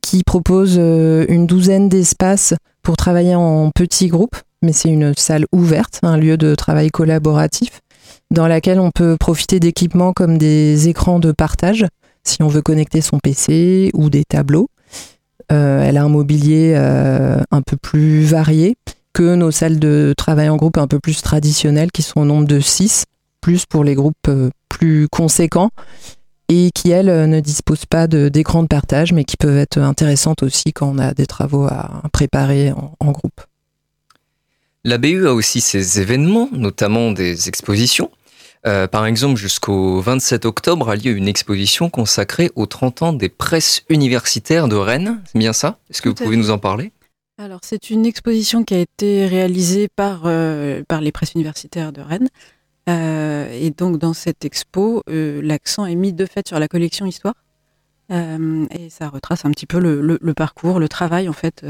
qui 0.00 0.24
propose 0.24 0.76
euh, 0.78 1.26
une 1.28 1.46
douzaine 1.46 1.90
d'espaces 1.90 2.54
pour 2.82 2.96
travailler 2.96 3.34
en 3.34 3.70
petits 3.70 4.08
groupes, 4.08 4.36
mais 4.62 4.72
c'est 4.72 4.88
une 4.88 5.12
salle 5.18 5.44
ouverte, 5.52 6.00
un 6.02 6.16
lieu 6.16 6.38
de 6.38 6.54
travail 6.54 6.88
collaboratif, 6.88 7.82
dans 8.30 8.48
laquelle 8.48 8.80
on 8.80 8.90
peut 8.90 9.18
profiter 9.20 9.60
d'équipements 9.60 10.14
comme 10.14 10.38
des 10.38 10.88
écrans 10.88 11.18
de 11.18 11.30
partage 11.30 11.84
si 12.30 12.42
on 12.42 12.48
veut 12.48 12.62
connecter 12.62 13.00
son 13.00 13.18
PC 13.18 13.90
ou 13.94 14.10
des 14.10 14.24
tableaux. 14.24 14.68
Euh, 15.52 15.82
elle 15.82 15.96
a 15.96 16.04
un 16.04 16.08
mobilier 16.08 16.74
euh, 16.76 17.40
un 17.50 17.62
peu 17.62 17.76
plus 17.76 18.22
varié 18.22 18.76
que 19.12 19.34
nos 19.34 19.50
salles 19.50 19.80
de 19.80 20.14
travail 20.16 20.48
en 20.48 20.56
groupe 20.56 20.78
un 20.78 20.86
peu 20.86 21.00
plus 21.00 21.20
traditionnelles 21.22 21.90
qui 21.90 22.02
sont 22.02 22.20
au 22.20 22.24
nombre 22.24 22.46
de 22.46 22.60
6, 22.60 23.04
plus 23.40 23.66
pour 23.66 23.82
les 23.82 23.94
groupes 23.96 24.14
euh, 24.28 24.50
plus 24.68 25.08
conséquents 25.08 25.70
et 26.48 26.70
qui, 26.74 26.90
elles, 26.90 27.28
ne 27.28 27.40
disposent 27.40 27.86
pas 27.86 28.08
d'écran 28.08 28.62
de, 28.62 28.68
partage, 28.68 29.12
mais 29.12 29.22
qui 29.22 29.36
peuvent 29.36 29.56
être 29.56 29.78
intéressantes 29.78 30.42
aussi 30.42 30.72
quand 30.72 30.88
on 30.88 30.98
a 30.98 31.14
des 31.14 31.26
travaux 31.26 31.66
à 31.66 32.02
préparer 32.12 32.72
en 32.72 33.12
groupe. 33.12 33.40
La 34.82 34.96
BU 34.96 35.28
a 35.28 35.34
aussi 35.34 35.60
ses 35.60 36.00
événements, 36.00 36.48
notamment 36.52 37.12
des 37.12 37.48
expositions. 37.48 38.10
Euh, 38.66 38.86
par 38.86 39.06
exemple, 39.06 39.38
jusqu'au 39.38 40.00
27 40.00 40.44
octobre 40.44 40.90
a 40.90 40.96
lieu 40.96 41.12
une 41.12 41.28
exposition 41.28 41.88
consacrée 41.88 42.50
aux 42.56 42.66
30 42.66 43.02
ans 43.02 43.12
des 43.12 43.30
presses 43.30 43.84
universitaires 43.88 44.68
de 44.68 44.76
Rennes. 44.76 45.22
C'est 45.26 45.38
bien 45.38 45.52
ça? 45.52 45.78
Est-ce 45.88 46.02
que 46.02 46.10
vous 46.10 46.14
pouvez 46.14 46.36
nous 46.36 46.50
en 46.50 46.58
parler? 46.58 46.92
Alors, 47.38 47.60
c'est 47.62 47.88
une 47.88 48.04
exposition 48.04 48.64
qui 48.64 48.74
a 48.74 48.78
été 48.78 49.26
réalisée 49.26 49.88
par, 49.88 50.22
euh, 50.26 50.82
par 50.86 51.00
les 51.00 51.10
presses 51.10 51.32
universitaires 51.32 51.92
de 51.92 52.02
Rennes. 52.02 52.28
Euh, 52.90 53.50
et 53.50 53.70
donc, 53.70 53.98
dans 53.98 54.12
cette 54.12 54.44
expo, 54.44 55.02
l'accent 55.06 55.86
est 55.86 55.94
mis 55.94 56.12
de 56.12 56.26
fait 56.26 56.46
sur 56.46 56.58
la 56.58 56.68
collection 56.68 57.06
Histoire. 57.06 57.34
et 58.10 58.90
ça 58.90 59.08
retrace 59.08 59.46
un 59.46 59.52
petit 59.52 59.66
peu 59.66 59.78
le, 59.78 60.18
le 60.20 60.34
parcours, 60.34 60.80
le 60.80 60.88
travail, 60.88 61.30
en 61.30 61.32
fait, 61.32 61.64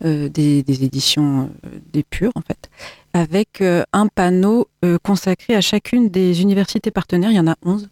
des, 0.00 0.64
éditions 0.66 1.50
des 1.92 2.02
Purs, 2.02 2.32
en 2.34 2.40
fait, 2.40 2.68
avec 3.12 3.60
euh, 3.60 3.82
un 3.92 4.06
panneau 4.06 4.68
consacré 5.02 5.54
à 5.54 5.60
chacune 5.60 6.08
des 6.08 6.42
universités 6.42 6.90
partenaires. 6.90 7.30
Il 7.30 7.36
y 7.36 7.40
en 7.40 7.46
a 7.46 7.56
11. 7.64 7.88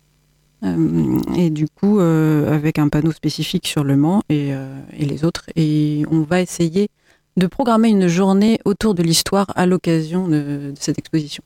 et 1.36 1.50
du 1.50 1.66
coup, 1.68 2.00
avec 2.00 2.78
un 2.78 2.88
panneau 2.88 3.12
spécifique 3.12 3.66
sur 3.66 3.84
Le 3.84 3.96
Mans 3.96 4.22
et, 4.28 4.52
les 4.98 5.24
autres. 5.24 5.44
Et 5.54 6.04
on 6.10 6.22
va 6.22 6.40
essayer 6.40 6.88
de 7.36 7.46
programmer 7.46 7.90
une 7.90 8.08
journée 8.08 8.58
autour 8.64 8.94
de 8.94 9.02
l'histoire 9.02 9.46
à 9.54 9.66
l'occasion 9.66 10.28
de, 10.28 10.72
cette 10.80 10.98
exposition. 10.98 11.44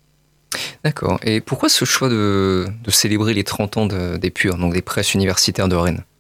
D'accord. 0.85 1.19
Et 1.25 1.41
pourquoi 1.41 1.69
ce 1.69 1.85
choix 1.85 2.09
de, 2.09 2.67
célébrer 2.89 3.35
les 3.35 3.45
30 3.45 3.77
ans 3.77 3.87
des 3.87 4.31
Purs, 4.31 4.57
donc 4.57 4.73
des 4.73 4.83
presses 4.83 5.15
universitaires 5.15 5.69
de 5.69 5.77
Rennes? 5.77 6.05
euh, 6.05 6.12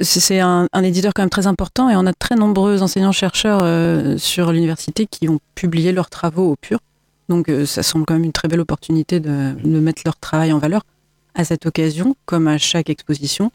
c'est 0.00 0.40
un, 0.40 0.68
éditeur 0.82 1.12
quand 1.14 1.22
même 1.22 1.30
très 1.30 1.46
important 1.46 1.88
et 1.88 1.96
on 1.96 2.06
a 2.06 2.12
très 2.12 2.34
nombreux 2.34 2.82
enseignants-chercheurs 2.82 3.60
euh, 3.62 4.18
sur 4.18 4.52
l'université 4.52 5.06
qui 5.06 5.28
ont 5.28 5.40
publié 5.54 5.92
leurs 5.92 6.10
travaux 6.10 6.50
au 6.50 6.56
PUR. 6.56 6.78
Donc 7.28 7.48
euh, 7.48 7.66
ça 7.66 7.82
semble 7.82 8.04
quand 8.06 8.14
même 8.14 8.24
une 8.24 8.32
très 8.32 8.48
belle 8.48 8.60
opportunité 8.60 9.20
de, 9.20 9.54
mettre 9.64 10.02
leur 10.04 10.16
travail 10.16 10.52
en 10.52 10.58
valeur. 10.58 10.82
À 11.34 11.44
cette 11.44 11.66
occasion, 11.66 12.16
comme 12.24 12.48
à 12.48 12.58
chaque 12.58 12.88
exposition, 12.88 13.52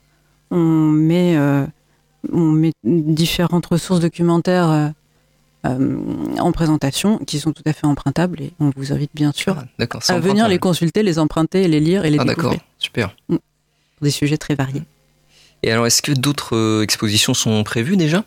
on 0.52 0.58
met, 0.58 1.36
on 2.32 2.52
met 2.52 2.74
différentes 2.84 3.66
ressources 3.66 4.02
documentaires 4.02 4.94
en 5.64 6.52
présentation 6.52 7.18
qui 7.20 7.40
sont 7.40 7.54
tout 7.54 7.64
à 7.66 7.74
fait 7.74 7.88
empruntables 7.88 8.42
et 8.42 8.54
on 8.60 8.72
vous 8.76 8.94
invite 8.94 9.12
bien 9.14 9.32
sûr 9.32 9.58
ah, 9.58 9.86
à 10.10 10.20
venir 10.20 10.48
les 10.48 10.60
consulter, 10.60 11.04
les 11.04 11.20
emprunter, 11.20 11.68
les 11.68 11.80
lire 11.80 12.06
et 12.06 12.10
les 12.10 12.20
ah, 12.20 12.26
découvrir. 12.26 12.52
D'accord, 12.60 12.68
super. 12.78 13.16
Mm. 13.30 13.38
Des 14.02 14.12
sujets 14.12 14.38
très 14.38 14.56
variés. 14.56 14.84
Et 15.64 15.72
alors, 15.72 15.86
est-ce 15.86 16.02
que 16.02 16.12
d'autres 16.12 16.56
euh, 16.56 16.82
expositions 16.82 17.34
sont 17.34 17.64
prévues 17.64 17.98
déjà? 17.98 18.24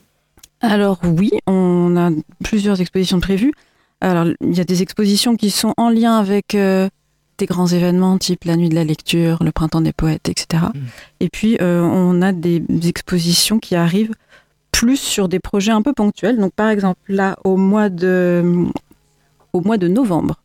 Alors 0.60 1.00
oui, 1.04 1.30
on 1.46 1.96
a 1.96 2.10
plusieurs 2.42 2.80
expositions 2.80 3.20
prévues. 3.20 3.52
Alors, 4.00 4.26
il 4.40 4.56
y 4.56 4.60
a 4.60 4.64
des 4.64 4.82
expositions 4.82 5.36
qui 5.36 5.50
sont 5.50 5.74
en 5.76 5.90
lien 5.90 6.16
avec 6.16 6.54
euh, 6.54 6.88
des 7.38 7.46
grands 7.46 7.66
événements 7.66 8.18
type 8.18 8.44
la 8.44 8.56
nuit 8.56 8.68
de 8.68 8.74
la 8.74 8.84
lecture, 8.84 9.42
le 9.42 9.50
printemps 9.50 9.80
des 9.80 9.92
poètes, 9.92 10.28
etc. 10.28 10.64
Hmm. 10.74 10.78
Et 11.20 11.28
puis, 11.28 11.58
euh, 11.60 11.82
on 11.82 12.22
a 12.22 12.32
des 12.32 12.62
expositions 12.84 13.58
qui 13.58 13.74
arrivent 13.74 14.14
plus 14.70 14.96
sur 14.96 15.28
des 15.28 15.40
projets 15.40 15.72
un 15.72 15.82
peu 15.82 15.92
ponctuels. 15.92 16.38
Donc, 16.38 16.52
par 16.54 16.68
exemple, 16.68 17.00
là, 17.08 17.36
au 17.44 17.56
mois 17.56 17.88
de, 17.88 18.64
au 19.52 19.60
mois 19.60 19.76
de 19.76 19.88
novembre, 19.88 20.36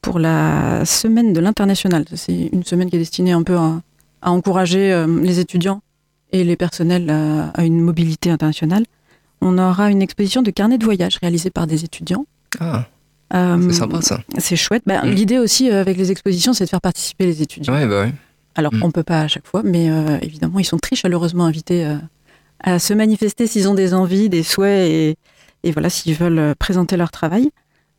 pour 0.00 0.18
la 0.18 0.84
semaine 0.84 1.32
de 1.32 1.40
l'international, 1.40 2.04
c'est 2.14 2.50
une 2.52 2.64
semaine 2.64 2.88
qui 2.88 2.96
est 2.96 3.00
destinée 3.00 3.32
un 3.32 3.42
peu 3.42 3.56
à, 3.56 3.80
à 4.22 4.30
encourager 4.30 5.06
les 5.22 5.40
étudiants 5.40 5.82
et 6.32 6.44
les 6.44 6.56
personnels 6.56 7.10
à, 7.10 7.64
une 7.64 7.80
mobilité 7.80 8.30
internationale. 8.30 8.84
On 9.40 9.58
aura 9.58 9.90
une 9.90 10.02
exposition 10.02 10.42
de 10.42 10.50
carnet 10.50 10.78
de 10.78 10.84
voyage 10.84 11.18
réalisée 11.20 11.50
par 11.50 11.66
des 11.66 11.84
étudiants. 11.84 12.26
Ah. 12.60 12.86
Euh, 13.34 13.58
c'est 13.68 13.74
sympa 13.74 14.00
ça. 14.00 14.20
C'est 14.38 14.56
chouette. 14.56 14.82
Bah, 14.86 15.04
mm. 15.04 15.10
L'idée 15.10 15.38
aussi 15.38 15.70
euh, 15.70 15.80
avec 15.80 15.96
les 15.96 16.10
expositions, 16.10 16.52
c'est 16.52 16.64
de 16.64 16.70
faire 16.70 16.80
participer 16.80 17.26
les 17.26 17.42
étudiants. 17.42 17.74
Ouais, 17.74 17.86
bah 17.86 18.06
Alors, 18.54 18.74
mm. 18.74 18.82
on 18.82 18.86
ne 18.88 18.92
peut 18.92 19.02
pas 19.02 19.20
à 19.20 19.28
chaque 19.28 19.46
fois, 19.46 19.62
mais 19.64 19.90
euh, 19.90 20.18
évidemment, 20.22 20.58
ils 20.58 20.64
sont 20.64 20.78
très 20.78 20.96
chaleureusement 20.96 21.44
invités 21.44 21.86
à 22.60 22.78
se 22.78 22.94
manifester 22.94 23.46
s'ils 23.46 23.68
ont 23.68 23.74
des 23.74 23.94
envies, 23.94 24.28
des 24.28 24.42
souhaits 24.42 24.90
et, 24.90 25.16
et 25.62 25.72
voilà, 25.72 25.90
s'ils 25.90 26.14
veulent 26.14 26.54
présenter 26.56 26.96
leur 26.96 27.10
travail. 27.10 27.50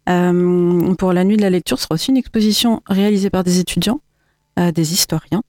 pour 0.05 1.13
la 1.13 1.23
nuit 1.23 1.37
de 1.37 1.41
la 1.41 1.49
lecture, 1.49 1.77
ce 1.77 1.83
sera 1.83 1.95
aussi 1.95 2.11
une 2.11 2.17
exposition 2.17 2.81
réalisée 2.87 3.29
par 3.29 3.43
des 3.43 3.59
étudiants, 3.59 4.01
des 4.57 4.93
historiens, 4.93 5.39
euh, 5.39 5.48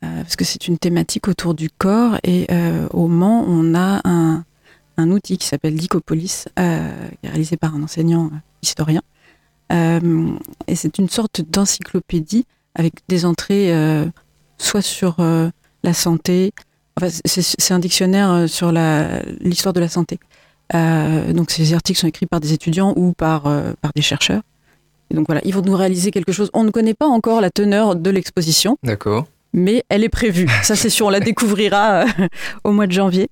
parce 0.00 0.36
que 0.36 0.44
c'est 0.44 0.68
une 0.68 0.78
thématique 0.78 1.28
autour 1.28 1.54
du 1.54 1.70
corps. 1.70 2.18
Et 2.22 2.46
euh, 2.50 2.86
au 2.92 3.08
Mans, 3.08 3.44
on 3.46 3.74
a 3.74 4.00
un, 4.04 4.44
outil 5.10 5.38
qui 5.38 5.46
s'appelle 5.46 5.74
Dicopolis, 5.74 6.46
euh, 6.58 6.90
réalisé 7.24 7.56
par 7.56 7.74
un 7.74 7.82
enseignant 7.82 8.30
historien. 8.62 9.02
et 9.70 10.74
c'est 10.74 10.98
une 10.98 11.08
sorte 11.08 11.40
d'encyclopédie 11.40 12.46
avec 12.74 12.94
des 13.08 13.24
entrées 13.24 13.72
soit 14.58 14.82
sur 14.82 15.16
la 15.84 15.92
santé, 15.92 16.52
enfin, 16.96 17.08
c'est 17.24 17.74
un 17.74 17.78
dictionnaire 17.78 18.48
sur 18.48 18.72
l'histoire 18.72 19.72
de 19.72 19.80
la 19.80 19.88
santé. 19.88 20.18
donc 20.72 21.50
ces 21.50 21.74
articles 21.74 22.00
sont 22.00 22.08
écrits 22.08 22.26
par 22.26 22.40
des 22.40 22.52
étudiants 22.52 22.92
ou 22.96 23.12
par, 23.12 23.44
des 23.94 24.02
chercheurs. 24.02 24.42
Donc 25.12 25.26
voilà, 25.26 25.40
ils 25.44 25.54
vont 25.54 25.62
nous 25.62 25.76
réaliser 25.76 26.10
quelque 26.10 26.32
chose. 26.32 26.50
On 26.52 26.64
ne 26.64 26.70
connaît 26.70 26.94
pas 26.94 27.06
encore 27.06 27.40
la 27.40 27.50
teneur 27.50 27.94
de 27.94 28.10
l'exposition. 28.10 28.76
D'accord 28.82 29.26
mais 29.52 29.84
elle 29.88 30.04
est 30.04 30.08
prévue. 30.08 30.48
Ça, 30.62 30.76
c'est 30.76 30.90
sûr, 30.90 31.06
on 31.06 31.10
la 31.10 31.20
découvrira 31.20 32.02
euh, 32.02 32.06
au 32.64 32.72
mois 32.72 32.86
de 32.86 32.92
janvier. 32.92 33.28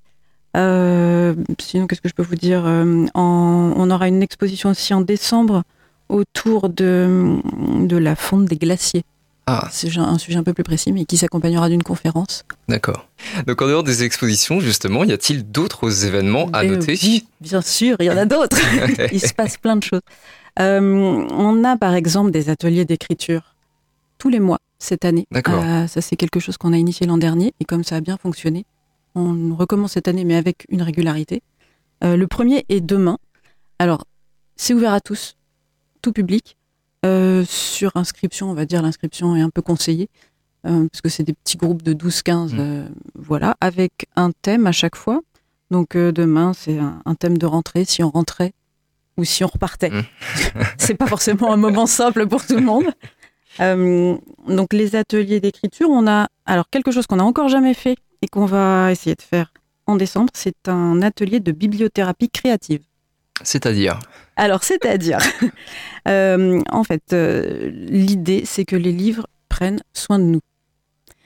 Euh, 0.57 1.35
sinon, 1.59 1.87
qu'est-ce 1.87 2.01
que 2.01 2.09
je 2.09 2.15
peux 2.15 2.23
vous 2.23 2.37
dire 2.37 2.65
euh, 2.67 3.07
On 3.15 3.91
aura 3.91 4.09
une 4.09 4.23
exposition 4.23 4.71
aussi 4.71 4.95
en 4.95 5.03
décembre 5.03 5.63
autour 6.09 6.69
de, 6.69 7.37
de 7.81 7.97
la 7.97 8.17
fonte 8.17 8.47
des 8.47 8.57
glaciers. 8.57 9.03
Ah. 9.49 9.69
C'est 9.71 9.97
un 9.97 10.19
sujet 10.19 10.39
un 10.39 10.43
peu 10.43 10.55
plus 10.55 10.65
précis, 10.65 10.93
mais 10.93 11.05
qui 11.05 11.17
s'accompagnera 11.17 11.69
d'une 11.69 11.83
conférence. 11.83 12.45
D'accord. 12.69 13.07
Donc 13.47 13.63
en 13.63 13.69
dehors 13.69 13.85
des 13.85 14.03
expositions, 14.03 14.59
justement, 14.59 15.05
y 15.05 15.13
a-t-il 15.13 15.49
d'autres 15.49 16.05
événements 16.05 16.49
à 16.53 16.65
noter? 16.65 16.99
Bien 17.41 17.61
sûr, 17.61 17.97
il 18.01 18.07
y 18.07 18.11
en 18.11 18.17
a 18.17 18.25
d'autres. 18.25 18.59
il 19.13 19.21
se 19.21 19.33
passe 19.35 19.57
plein 19.57 19.77
de 19.77 19.85
choses. 19.85 20.01
on 20.59 21.65
a 21.65 21.77
par 21.77 21.95
exemple 21.95 22.33
des 22.33 22.49
ateliers 22.49 22.85
d'écriture 22.85 23.55
tous 24.19 24.31
les 24.31 24.41
mois 24.41 24.59
cette 24.79 25.05
année. 25.05 25.27
Euh, 25.35 25.87
ça, 25.87 26.01
c'est 26.01 26.17
quelque 26.17 26.41
chose 26.41 26.57
qu'on 26.57 26.73
a 26.73 26.77
initié 26.77 27.07
l'an 27.07 27.19
dernier 27.19 27.55
et 27.61 27.65
comme 27.65 27.85
ça 27.85 27.97
a 27.97 28.01
bien 28.01 28.17
fonctionné, 28.17 28.65
on 29.15 29.55
recommence 29.55 29.93
cette 29.93 30.09
année, 30.09 30.25
mais 30.25 30.37
avec 30.37 30.67
une 30.69 30.83
régularité. 30.83 31.43
Euh, 32.05 32.17
le 32.17 32.27
premier 32.27 32.67
est 32.69 32.83
demain. 32.83 33.19
Alors, 33.79 34.05
c'est 34.57 34.75
ouvert 34.75 34.93
à 34.93 35.01
tous, 35.01 35.37
tout 36.03 36.13
public. 36.13 36.57
Euh, 37.05 37.45
sur 37.47 37.93
inscription, 37.95 38.51
on 38.51 38.55
va 38.55 38.67
dire 38.67 38.83
l'inscription 38.83 39.37
est 39.37 39.41
un 39.41 39.51
peu 39.51 39.63
conseillée, 39.63 40.09
parce 40.63 41.01
que 41.01 41.09
c'est 41.09 41.23
des 41.23 41.35
petits 41.35 41.57
groupes 41.57 41.83
de 41.83 41.95
12-15, 41.95 42.57
mmh. 42.57 42.89
voilà, 43.15 43.57
avec 43.61 44.09
un 44.17 44.33
thème 44.43 44.67
à 44.67 44.73
chaque 44.73 44.97
fois. 44.97 45.21
Donc 45.71 45.97
demain, 45.97 46.53
c'est 46.55 46.79
un, 46.79 47.15
thème 47.15 47.39
de 47.39 47.47
rentrée, 47.47 47.85
si 47.85 48.03
on 48.03 48.11
rentrait 48.11 48.53
ou 49.17 49.25
si 49.25 49.45
on 49.45 49.47
repartait. 49.47 49.91
Mmh. 49.91 50.03
c'est 50.79 50.97
pas 50.97 51.07
forcément 51.07 51.53
un 51.53 51.57
moment 51.57 51.87
simple 51.87 52.27
pour 52.27 52.45
tout 52.45 52.57
le 52.57 52.63
monde. 52.63 52.87
Euh, 53.61 54.17
donc 54.49 54.73
les 54.73 54.97
ateliers 54.97 55.41
d'écriture, 55.41 55.89
on 55.91 56.07
a 56.07 56.29
alors 56.45 56.69
quelque 56.71 56.91
chose 56.91 57.07
qu'on 57.07 57.17
n'a 57.17 57.25
encore 57.25 57.49
jamais 57.49 57.75
fait 57.75 57.97
et 58.23 58.29
qu'on 58.29 58.47
va 58.47 58.93
essayer 58.93 59.15
de 59.15 59.23
faire 59.23 59.53
en 59.87 59.97
décembre, 59.97 60.31
c'est 60.35 60.69
un 60.69 61.01
atelier 61.03 61.41
de 61.41 61.53
bibliothérapie 61.53 62.29
créative. 62.29 62.83
C'est-à-dire? 63.43 64.01
Alors 64.37 64.65
c'est-à-dire, 64.65 65.19
euh, 66.09 66.61
en 66.71 66.85
fait, 66.85 67.13
euh, 67.13 67.71
l'idée 67.71 68.43
c'est 68.45 68.65
que 68.65 68.77
les 68.77 68.93
livres 68.93 69.27
prennent 69.49 69.81
soin 69.93 70.19
de 70.19 70.25
nous. 70.25 70.41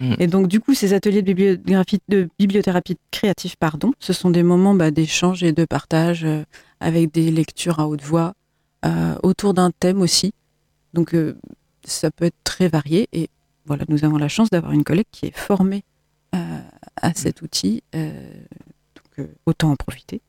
Hmm. 0.01 0.15
Et 0.19 0.27
donc 0.27 0.49
du 0.49 0.61
coup, 0.61 0.75
ces 0.75 0.93
ateliers 0.93 1.23
de, 1.23 1.33
bibliothérapie, 1.33 2.01
de 2.09 2.29
bibliothérapie 2.39 2.97
créative, 3.11 3.57
pardon, 3.59 3.93
ce 3.99 4.13
sont 4.13 4.31
des 4.31 4.43
moments 4.43 4.75
bah, 4.75 4.91
d'échange 4.91 5.43
et 5.43 5.53
de 5.53 5.65
partage 5.65 6.27
avec 6.81 7.13
des 7.13 7.31
lectures 7.31 7.81
à 7.81 7.89
haute 7.89 8.03
voix 8.03 8.35
autour 9.23 9.53
d'un 9.53 9.71
thème 9.71 10.01
aussi. 10.01 10.33
Donc 10.95 11.15
ça 11.85 12.11
peut 12.11 12.27
être 12.27 12.37
très 12.45 12.69
varié. 12.69 13.09
Et 13.13 13.29
voilà, 13.67 13.85
nous 13.89 14.05
avons 14.05 14.19
la 14.19 14.29
chance 14.29 14.51
d'avoir 14.51 14.73
une 14.73 14.85
collègue 14.85 15.07
qui 15.11 15.27
est 15.27 15.37
formée 15.37 15.85
euh, 16.35 16.61
à 16.97 17.15
cet 17.15 17.43
outil. 17.43 17.83
Euh, 17.95 18.11
donc, 18.95 19.27
euh, 19.27 19.35
autant 19.47 19.71
en 19.71 19.77
profiter. 19.77 20.21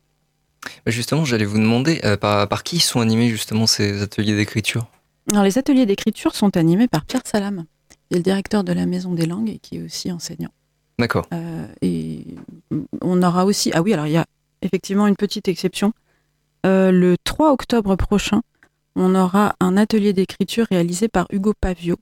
Justement, 0.86 1.26
j'allais 1.26 1.46
vous 1.46 1.58
demander 1.58 2.02
par, 2.20 2.48
par, 2.48 2.64
qui 2.64 2.80
sont 2.80 3.00
animés 3.00 3.30
justement 3.30 3.66
ces 3.66 4.04
ateliers 4.04 4.36
d'écriture? 4.36 4.88
Alors, 5.32 5.44
les 5.44 5.58
ateliers 5.58 5.88
d'écriture 5.88 6.36
sont 6.36 6.56
animés 6.56 6.88
par 6.88 7.04
Pierre 7.06 7.24
Salam, 7.26 7.66
qui 7.90 8.14
est 8.14 8.18
le 8.18 8.24
directeur 8.24 8.64
de 8.64 8.72
la 8.72 8.86
Maison 8.86 9.14
des 9.14 9.26
Langues 9.26 9.50
et 9.50 9.58
qui 9.58 9.78
est 9.78 9.82
aussi 9.82 10.12
enseignant. 10.12 10.52
D'accord. 11.00 11.26
et 11.82 12.26
on 13.02 13.24
aura 13.24 13.46
aussi. 13.46 13.72
Ah 13.74 13.82
oui, 13.82 13.92
alors 13.94 14.06
il 14.06 14.12
y 14.14 14.18
a 14.18 14.26
effectivement 14.62 15.08
une 15.08 15.16
petite 15.16 15.48
exception. 15.48 15.94
le 16.64 17.16
3 17.24 17.54
octobre 17.54 17.96
prochain, 17.96 18.44
on 18.95 19.15
aura 19.15 19.56
un 19.60 19.77
atelier 19.77 20.13
d'écriture 20.13 20.67
réalisé 20.69 21.08
par 21.08 21.27
Hugo 21.32 21.54
Pavio, 21.60 21.97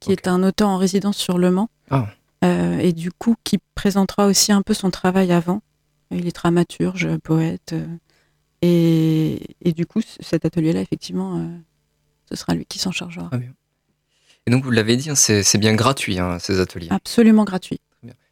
qui 0.00 0.12
est 0.12 0.28
un 0.28 0.42
auteur 0.42 0.68
en 0.68 0.78
résidence 0.78 1.16
sur 1.16 1.38
Le 1.38 1.50
Mans, 1.50 1.70
ah. 1.90 2.08
euh, 2.44 2.78
et 2.78 2.92
du 2.92 3.12
coup 3.12 3.36
qui 3.44 3.58
présentera 3.74 4.26
aussi 4.26 4.52
un 4.52 4.62
peu 4.62 4.74
son 4.74 4.90
travail 4.90 5.32
avant. 5.32 5.62
Il 6.10 6.26
est 6.26 6.34
dramaturge, 6.34 7.08
poète, 7.18 7.74
euh, 7.74 7.86
et, 8.62 9.72
du 9.72 9.86
coup 9.86 10.00
cet 10.20 10.44
atelier-là, 10.44 10.80
effectivement, 10.80 11.38
euh, 11.38 11.58
ce 12.30 12.36
sera 12.36 12.54
lui 12.54 12.66
qui 12.66 12.78
s'en 12.78 12.92
chargera. 12.92 13.30
Et 14.48 14.52
donc, 14.52 14.62
vous 14.62 14.70
l'avez 14.70 14.96
dit, 14.96 15.10
hein, 15.10 15.16
c'est 15.16 15.58
bien 15.58 15.74
gratuit, 15.74 16.20
hein, 16.20 16.38
ces 16.38 16.60
ateliers. 16.60 16.86
Absolument 16.90 17.44
gratuit. 17.44 17.80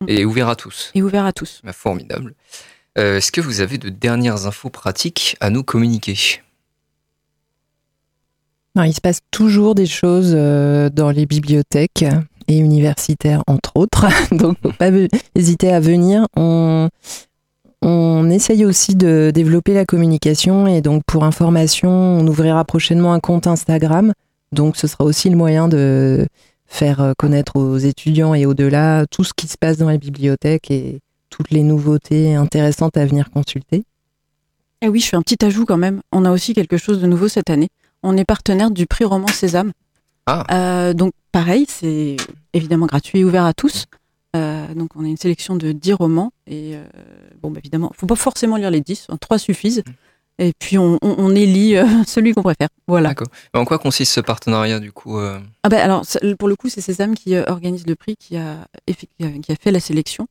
Et 0.07 0.25
ouvert 0.25 0.49
à 0.49 0.55
tous. 0.55 0.93
Et 0.95 1.03
ouvert 1.03 1.25
à 1.25 1.33
tous. 1.33 1.61
Bah, 1.65 1.73
formidable. 1.73 2.35
Est-ce 2.95 3.33
que 3.33 3.41
vous 3.41 3.61
avez 3.61 3.79
de 3.79 3.89
dernières 3.89 4.47
infos 4.47 4.71
pratiques 4.71 5.37
à 5.41 5.51
nous 5.51 5.65
communiquer? 5.65 6.44
Il 8.77 8.93
se 8.93 9.01
passe 9.01 9.21
toujours 9.31 9.75
des 9.75 9.87
choses 9.87 10.33
euh, 10.35 10.91
dans 10.91 11.11
les 11.11 11.27
bibliothèques 11.27 12.05
et 12.49 12.59
universitaires, 12.59 13.43
entre 13.47 13.71
autres. 13.77 14.07
Donc, 14.33 14.57
faut 14.63 14.73
pas 14.73 14.91
hésiter 15.37 15.73
à 15.73 15.79
venir. 15.79 16.27
On, 16.37 16.89
on 17.83 18.31
essaye 18.31 18.65
aussi 18.65 18.97
de 18.97 19.31
développer 19.33 19.75
la 19.75 19.85
communication 19.85 20.67
et 20.67 20.81
donc 20.81 21.03
pour 21.07 21.25
information, 21.25 21.91
on 21.91 22.27
ouvrira 22.27 22.65
prochainement 22.65 23.13
un 23.13 23.21
compte 23.21 23.47
Instagram. 23.47 24.13
Donc 24.53 24.77
ce 24.77 24.87
sera 24.87 25.05
aussi 25.05 25.29
le 25.29 25.37
moyen 25.37 25.69
de 25.69 26.27
faire 26.67 27.13
connaître 27.19 27.57
aux 27.57 27.77
étudiants 27.77 28.35
et 28.35 28.47
au-delà 28.47 29.05
tout 29.07 29.23
ce 29.23 29.35
qui 29.35 29.47
se 29.49 29.59
passe 29.59 29.77
dans 29.77 29.89
la 29.89 29.99
bibliothèque 29.99 30.71
et 30.71 31.01
toutes 31.29 31.51
les 31.51 31.63
nouveautés 31.63 32.35
intéressantes 32.35 32.97
à 32.97 33.05
venir 33.05 33.31
consulter. 33.31 33.85
Eh 34.81 34.89
oui, 34.89 35.01
je 35.01 35.09
fais 35.09 35.17
un 35.17 35.23
petit 35.23 35.45
ajout 35.45 35.67
quand 35.67 35.77
même. 35.77 36.01
On 36.11 36.25
a 36.25 36.31
aussi 36.31 36.55
quelque 36.55 36.77
chose 36.77 37.01
de 37.01 37.07
nouveau 37.07 37.29
cette 37.29 37.51
année. 37.51 37.69
On 38.05 38.19
est 38.19 38.25
partenaire 38.25 38.71
du 38.71 38.87
prix 38.87 39.05
Roman 39.05 39.27
Sésame. 39.29 39.73
Ah. 40.27 40.45
Euh, 40.53 40.93
donc 40.93 41.13
pareil, 41.33 41.65
c'est 41.67 42.17
évidemment 42.53 42.85
gratuit 42.85 43.21
et 43.21 43.25
ouvert 43.25 43.47
à 43.47 43.55
tous. 43.55 43.87
Euh, 44.37 44.75
donc 44.75 44.91
on 44.95 45.05
a 45.05 45.09
une 45.09 45.17
sélection 45.17 45.57
de 45.57 45.73
10 45.73 45.95
romans 45.95 46.31
et 46.47 46.77
euh, 46.77 46.85
bon 47.41 47.51
bah, 47.51 47.61
évidemment, 47.61 47.93
faut 47.97 48.07
pas 48.07 48.15
forcément 48.15 48.57
lire 48.57 48.71
les 48.71 48.83
10, 48.83 49.09
3 49.19 49.39
suffisent. 49.39 49.83
Mm. 49.87 49.93
Et 50.41 50.53
puis 50.59 50.77
on, 50.77 50.99
on, 51.01 51.35
élit 51.35 51.77
celui 52.07 52.35
qu'on 52.35 52.43
préfère. 52.43 52.69
Voilà. 52.87 53.11
D'accord. 53.11 53.29
En 53.55 53.65
quoi 53.65 53.79
consiste 53.79 54.13
ce 54.13 54.21
partenariat 54.21 54.81
du 54.81 54.93
coup 54.93 55.19
Ah 55.19 55.69
ben 55.71 55.79
alors 55.79 56.05
pour 56.39 56.49
le 56.49 56.57
coup 56.57 56.69
c'est 56.69 56.83
Sésame 56.83 57.15
qui 57.15 57.37
organise 57.37 57.87
le 57.87 57.95
prix, 57.95 58.17
qui 58.17 58.37
a, 58.37 58.67
qui 58.87 59.53
a 59.53 59.57
fait 59.57 59.71
la 59.71 59.81
sélection. 59.81 60.29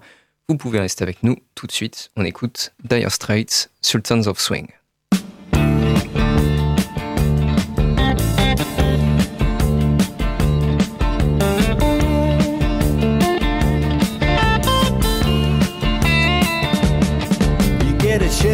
Vous 0.50 0.58
pouvez 0.58 0.80
rester 0.80 1.04
avec 1.04 1.22
nous 1.22 1.38
tout 1.54 1.67
de 1.67 1.72
suite. 1.72 2.10
On 2.15 2.26
écoute 2.26 2.74
Dire 2.84 3.12
Straits, 3.12 3.70
Sultans 3.84 4.26
of 4.26 4.39
Swing. 4.39 4.65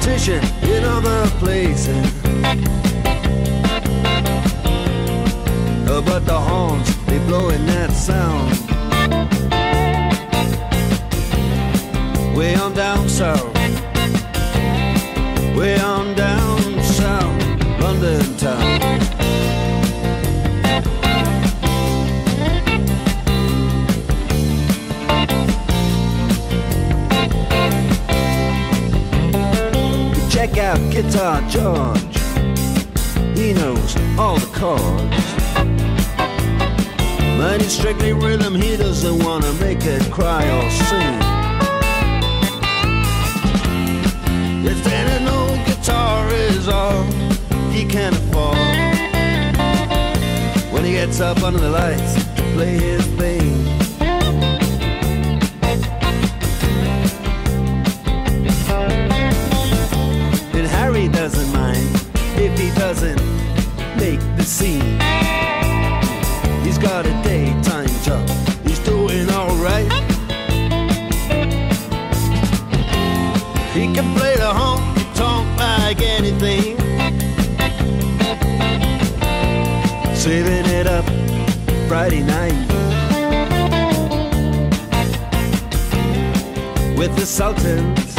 Competition 0.00 0.42
in 0.62 0.82
other 0.82 1.26
places. 1.38 2.06
Uh, 5.86 6.00
but 6.00 6.24
the 6.24 6.40
horns, 6.40 6.88
they 7.04 7.18
blowing 7.26 7.66
that 7.66 7.79
Guitar 31.02 31.40
George. 31.48 32.18
He 33.34 33.54
knows 33.54 33.96
all 34.18 34.36
the 34.36 34.50
chords. 34.52 35.26
But 37.38 37.62
he's 37.62 37.72
strictly 37.72 38.12
rhythm, 38.12 38.54
he 38.54 38.76
doesn't 38.76 39.24
wanna 39.24 39.50
make 39.54 39.82
it 39.86 40.02
cry 40.12 40.44
or 40.44 40.68
sing. 40.70 41.20
If 44.66 44.86
any 44.86 45.26
old 45.26 45.64
guitar 45.64 46.28
is 46.28 46.68
all 46.68 47.04
he 47.70 47.86
can 47.86 48.12
afford, 48.12 48.58
when 50.70 50.84
he 50.84 50.92
gets 50.92 51.18
up 51.18 51.42
under 51.42 51.60
the 51.60 51.70
lights 51.70 52.14
to 52.34 52.42
play 52.52 52.78
his 52.78 53.06
thing. 53.16 53.69
Saving 80.30 80.64
it 80.66 80.86
up 80.86 81.04
Friday 81.88 82.22
night. 82.22 82.54
With 86.96 87.16
the 87.16 87.26
Sultans 87.26 88.14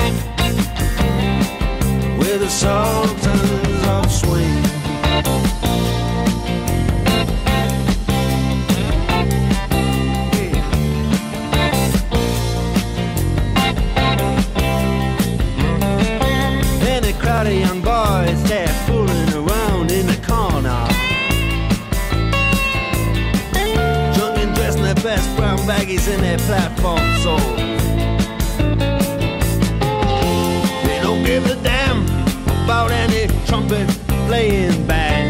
with 2.18 2.42
the 2.42 2.50
sultans 2.50 3.61
their 26.32 26.48
platform 26.48 27.00
sold. 27.18 27.58
They 30.86 31.00
don't 31.04 31.24
give 31.26 31.46
a 31.46 31.56
damn 31.62 32.04
about 32.64 32.92
any 32.92 33.28
trumpet 33.46 33.90
playing 34.28 34.88
band. 34.88 35.30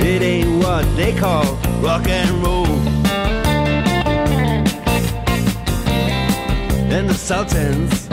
It 0.00 0.22
ain't 0.22 0.64
what 0.64 0.84
they 0.96 1.12
call 1.16 1.44
rock 1.80 2.08
and 2.08 2.30
roll. 2.42 2.66
And 6.90 7.08
the 7.08 7.14
Sultans, 7.14 8.08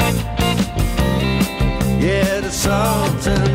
yeah, 1.99 2.41
the 2.41 2.51
Sultans 2.51 3.54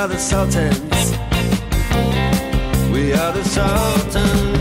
are 0.00 0.08
the 0.08 0.16
Sultans. 0.16 1.12
We 2.90 3.12
are 3.12 3.32
the 3.32 3.44
Sultans 3.44 4.59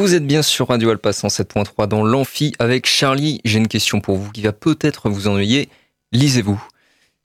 Vous 0.00 0.14
êtes 0.14 0.26
bien 0.26 0.40
sur 0.40 0.68
Radio 0.68 0.88
Alpa 0.88 1.10
107.3 1.10 1.86
dans 1.86 2.02
l'Amphi 2.02 2.54
avec 2.58 2.86
Charlie. 2.86 3.42
J'ai 3.44 3.58
une 3.58 3.68
question 3.68 4.00
pour 4.00 4.16
vous 4.16 4.30
qui 4.30 4.40
va 4.40 4.54
peut-être 4.54 5.10
vous 5.10 5.28
ennuyer. 5.28 5.68
Lisez-vous. 6.12 6.58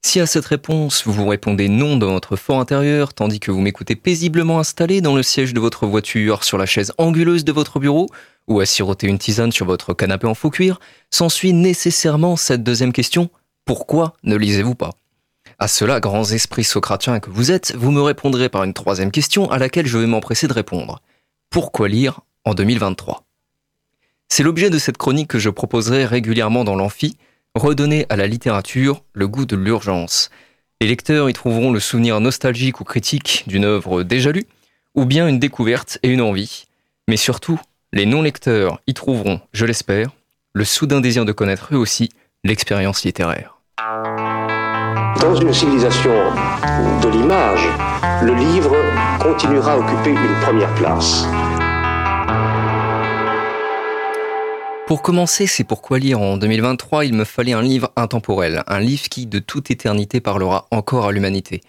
Si 0.02 0.20
à 0.20 0.26
cette 0.26 0.44
réponse, 0.44 1.02
vous 1.06 1.14
vous 1.14 1.26
répondez 1.26 1.70
non 1.70 1.96
dans 1.96 2.12
votre 2.12 2.36
fort 2.36 2.60
intérieur, 2.60 3.14
tandis 3.14 3.40
que 3.40 3.50
vous 3.50 3.62
m'écoutez 3.62 3.96
paisiblement 3.96 4.58
installé 4.58 5.00
dans 5.00 5.16
le 5.16 5.22
siège 5.22 5.54
de 5.54 5.58
votre 5.58 5.86
voiture, 5.86 6.44
sur 6.44 6.58
la 6.58 6.66
chaise 6.66 6.92
anguleuse 6.98 7.46
de 7.46 7.52
votre 7.52 7.80
bureau, 7.80 8.10
ou 8.46 8.60
à 8.60 8.66
siroter 8.66 9.06
une 9.06 9.18
tisane 9.18 9.52
sur 9.52 9.64
votre 9.64 9.94
canapé 9.94 10.26
en 10.26 10.34
faux 10.34 10.50
cuir, 10.50 10.78
s'ensuit 11.10 11.54
nécessairement 11.54 12.36
cette 12.36 12.62
deuxième 12.62 12.92
question. 12.92 13.30
Pourquoi 13.64 14.12
ne 14.22 14.36
lisez-vous 14.36 14.74
pas? 14.74 14.90
À 15.58 15.66
cela, 15.66 15.98
grands 15.98 16.30
esprits 16.30 16.62
socratiens 16.62 17.20
que 17.20 17.30
vous 17.30 17.50
êtes, 17.50 17.74
vous 17.74 17.90
me 17.90 18.02
répondrez 18.02 18.50
par 18.50 18.64
une 18.64 18.74
troisième 18.74 19.12
question 19.12 19.50
à 19.50 19.56
laquelle 19.56 19.86
je 19.86 19.96
vais 19.96 20.06
m'empresser 20.06 20.46
de 20.46 20.52
répondre. 20.52 21.00
Pourquoi 21.48 21.88
lire 21.88 22.20
en 22.46 22.54
2023 22.54 23.24
C'est 24.28 24.42
l'objet 24.42 24.70
de 24.70 24.78
cette 24.78 24.96
chronique 24.96 25.28
que 25.28 25.38
je 25.38 25.50
proposerai 25.50 26.06
régulièrement 26.06 26.64
dans 26.64 26.76
l'amphi, 26.76 27.18
redonner 27.54 28.06
à 28.08 28.16
la 28.16 28.26
littérature 28.26 29.02
le 29.12 29.28
goût 29.28 29.44
de 29.44 29.56
l'urgence. 29.56 30.30
Les 30.80 30.86
lecteurs 30.86 31.28
y 31.28 31.32
trouveront 31.32 31.72
le 31.72 31.80
souvenir 31.80 32.20
nostalgique 32.20 32.80
ou 32.80 32.84
critique 32.84 33.44
d'une 33.46 33.64
œuvre 33.64 34.02
déjà 34.02 34.30
lue, 34.30 34.46
ou 34.94 35.04
bien 35.04 35.28
une 35.28 35.38
découverte 35.38 35.98
et 36.02 36.08
une 36.08 36.22
envie. 36.22 36.66
Mais 37.08 37.16
surtout, 37.16 37.60
les 37.92 38.06
non-lecteurs 38.06 38.80
y 38.86 38.94
trouveront, 38.94 39.40
je 39.52 39.66
l'espère, 39.66 40.10
le 40.52 40.64
soudain 40.64 41.00
désir 41.00 41.24
de 41.24 41.32
connaître 41.32 41.68
eux 41.72 41.78
aussi 41.78 42.10
l'expérience 42.44 43.04
littéraire. 43.04 43.58
Dans 45.20 45.34
une 45.34 45.52
civilisation 45.52 46.12
de 47.02 47.08
l'image, 47.08 47.68
le 48.22 48.34
livre 48.34 48.76
continuera 49.20 49.72
à 49.72 49.78
occuper 49.78 50.10
une 50.10 50.40
première 50.42 50.74
place. 50.74 51.26
Pour 54.86 55.02
commencer, 55.02 55.48
c'est 55.48 55.64
pourquoi 55.64 55.98
lire 55.98 56.20
en 56.20 56.36
2023, 56.36 57.06
il 57.06 57.12
me 57.12 57.24
fallait 57.24 57.54
un 57.54 57.62
livre 57.62 57.92
intemporel, 57.96 58.62
un 58.68 58.78
livre 58.78 59.08
qui 59.08 59.26
de 59.26 59.40
toute 59.40 59.72
éternité 59.72 60.20
parlera 60.20 60.68
encore 60.70 61.06
à 61.06 61.12
l'humanité. 61.12 61.60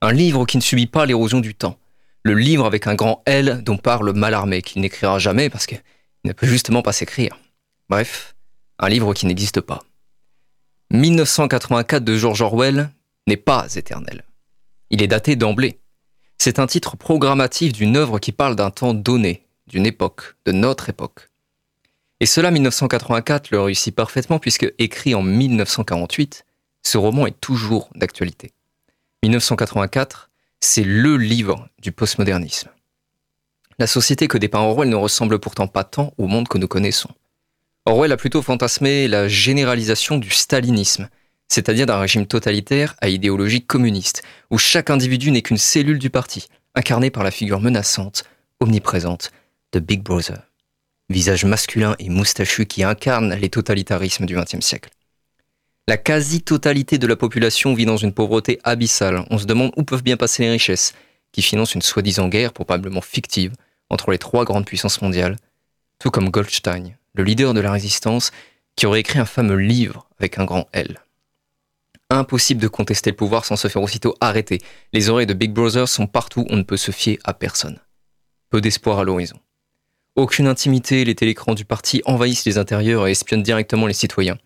Un 0.00 0.12
livre 0.12 0.46
qui 0.46 0.56
ne 0.56 0.62
subit 0.62 0.86
pas 0.86 1.04
l'érosion 1.04 1.40
du 1.40 1.52
temps. 1.52 1.80
Le 2.22 2.34
livre 2.34 2.66
avec 2.66 2.86
un 2.86 2.94
grand 2.94 3.24
L 3.26 3.62
dont 3.64 3.76
parle 3.76 4.12
Mallarmé, 4.12 4.62
qu'il 4.62 4.82
n'écrira 4.82 5.18
jamais 5.18 5.50
parce 5.50 5.66
qu'il 5.66 5.82
ne 6.24 6.32
peut 6.32 6.46
justement 6.46 6.80
pas 6.80 6.92
s'écrire. 6.92 7.36
Bref, 7.88 8.36
un 8.78 8.88
livre 8.88 9.14
qui 9.14 9.26
n'existe 9.26 9.60
pas. 9.60 9.80
1984 10.92 12.04
de 12.04 12.16
George 12.16 12.40
Orwell 12.40 12.90
n'est 13.26 13.36
pas 13.36 13.66
éternel. 13.74 14.22
Il 14.90 15.02
est 15.02 15.08
daté 15.08 15.34
d'emblée. 15.34 15.80
C'est 16.38 16.60
un 16.60 16.68
titre 16.68 16.96
programmatif 16.96 17.72
d'une 17.72 17.96
œuvre 17.96 18.20
qui 18.20 18.30
parle 18.30 18.54
d'un 18.54 18.70
temps 18.70 18.94
donné, 18.94 19.48
d'une 19.66 19.86
époque, 19.86 20.36
de 20.46 20.52
notre 20.52 20.88
époque. 20.88 21.29
Et 22.20 22.26
cela, 22.26 22.50
1984 22.50 23.50
le 23.50 23.62
réussit 23.62 23.94
parfaitement 23.94 24.38
puisque, 24.38 24.70
écrit 24.78 25.14
en 25.14 25.22
1948, 25.22 26.44
ce 26.82 26.98
roman 26.98 27.26
est 27.26 27.40
toujours 27.40 27.88
d'actualité. 27.94 28.52
1984, 29.22 30.30
c'est 30.60 30.84
le 30.84 31.16
livre 31.16 31.68
du 31.80 31.92
postmodernisme. 31.92 32.68
La 33.78 33.86
société 33.86 34.28
que 34.28 34.36
dépeint 34.36 34.60
Orwell 34.60 34.90
ne 34.90 34.96
ressemble 34.96 35.38
pourtant 35.38 35.66
pas 35.66 35.84
tant 35.84 36.12
au 36.18 36.26
monde 36.26 36.48
que 36.48 36.58
nous 36.58 36.68
connaissons. 36.68 37.10
Orwell 37.86 38.12
a 38.12 38.18
plutôt 38.18 38.42
fantasmé 38.42 39.08
la 39.08 39.26
généralisation 39.26 40.18
du 40.18 40.28
stalinisme, 40.28 41.08
c'est-à-dire 41.48 41.86
d'un 41.86 41.98
régime 41.98 42.26
totalitaire 42.26 42.94
à 43.00 43.08
idéologie 43.08 43.64
communiste, 43.64 44.22
où 44.50 44.58
chaque 44.58 44.90
individu 44.90 45.30
n'est 45.30 45.40
qu'une 45.40 45.56
cellule 45.56 45.98
du 45.98 46.10
parti, 46.10 46.48
incarnée 46.74 47.10
par 47.10 47.24
la 47.24 47.30
figure 47.30 47.60
menaçante, 47.60 48.24
omniprésente 48.60 49.32
de 49.72 49.80
Big 49.80 50.02
Brother 50.02 50.49
visage 51.10 51.44
masculin 51.44 51.96
et 51.98 52.08
moustachu 52.08 52.64
qui 52.66 52.84
incarne 52.84 53.34
les 53.34 53.50
totalitarismes 53.50 54.26
du 54.26 54.36
XXe 54.36 54.64
siècle. 54.64 54.90
La 55.88 55.96
quasi-totalité 55.96 56.98
de 56.98 57.06
la 57.06 57.16
population 57.16 57.74
vit 57.74 57.84
dans 57.84 57.96
une 57.96 58.14
pauvreté 58.14 58.60
abyssale. 58.62 59.26
On 59.28 59.38
se 59.38 59.44
demande 59.44 59.72
où 59.76 59.82
peuvent 59.82 60.04
bien 60.04 60.16
passer 60.16 60.44
les 60.44 60.50
richesses, 60.52 60.94
qui 61.32 61.42
financent 61.42 61.74
une 61.74 61.82
soi-disant 61.82 62.28
guerre, 62.28 62.52
probablement 62.52 63.00
fictive, 63.00 63.52
entre 63.88 64.12
les 64.12 64.18
trois 64.18 64.44
grandes 64.44 64.66
puissances 64.66 65.02
mondiales, 65.02 65.36
tout 65.98 66.10
comme 66.10 66.30
Goldstein, 66.30 66.96
le 67.14 67.24
leader 67.24 67.54
de 67.54 67.60
la 67.60 67.72
résistance, 67.72 68.30
qui 68.76 68.86
aurait 68.86 69.00
écrit 69.00 69.18
un 69.18 69.24
fameux 69.24 69.56
livre 69.56 70.08
avec 70.18 70.38
un 70.38 70.44
grand 70.44 70.68
L. 70.72 71.00
Impossible 72.08 72.60
de 72.60 72.68
contester 72.68 73.10
le 73.10 73.16
pouvoir 73.16 73.44
sans 73.44 73.56
se 73.56 73.68
faire 73.68 73.82
aussitôt 73.82 74.14
arrêter. 74.20 74.60
Les 74.92 75.08
oreilles 75.08 75.26
de 75.26 75.34
Big 75.34 75.52
Brother 75.52 75.88
sont 75.88 76.06
partout, 76.06 76.46
on 76.50 76.56
ne 76.56 76.62
peut 76.62 76.76
se 76.76 76.92
fier 76.92 77.18
à 77.24 77.34
personne. 77.34 77.80
Peu 78.48 78.60
d'espoir 78.60 79.00
à 79.00 79.04
l'horizon. 79.04 79.38
Aucune 80.16 80.48
intimité, 80.48 81.04
les 81.04 81.14
télécrans 81.14 81.54
du 81.54 81.64
parti 81.64 82.02
envahissent 82.04 82.44
les 82.44 82.58
intérieurs 82.58 83.06
et 83.06 83.12
espionnent 83.12 83.44
directement 83.44 83.86
les 83.86 83.94
citoyens. 83.94 84.38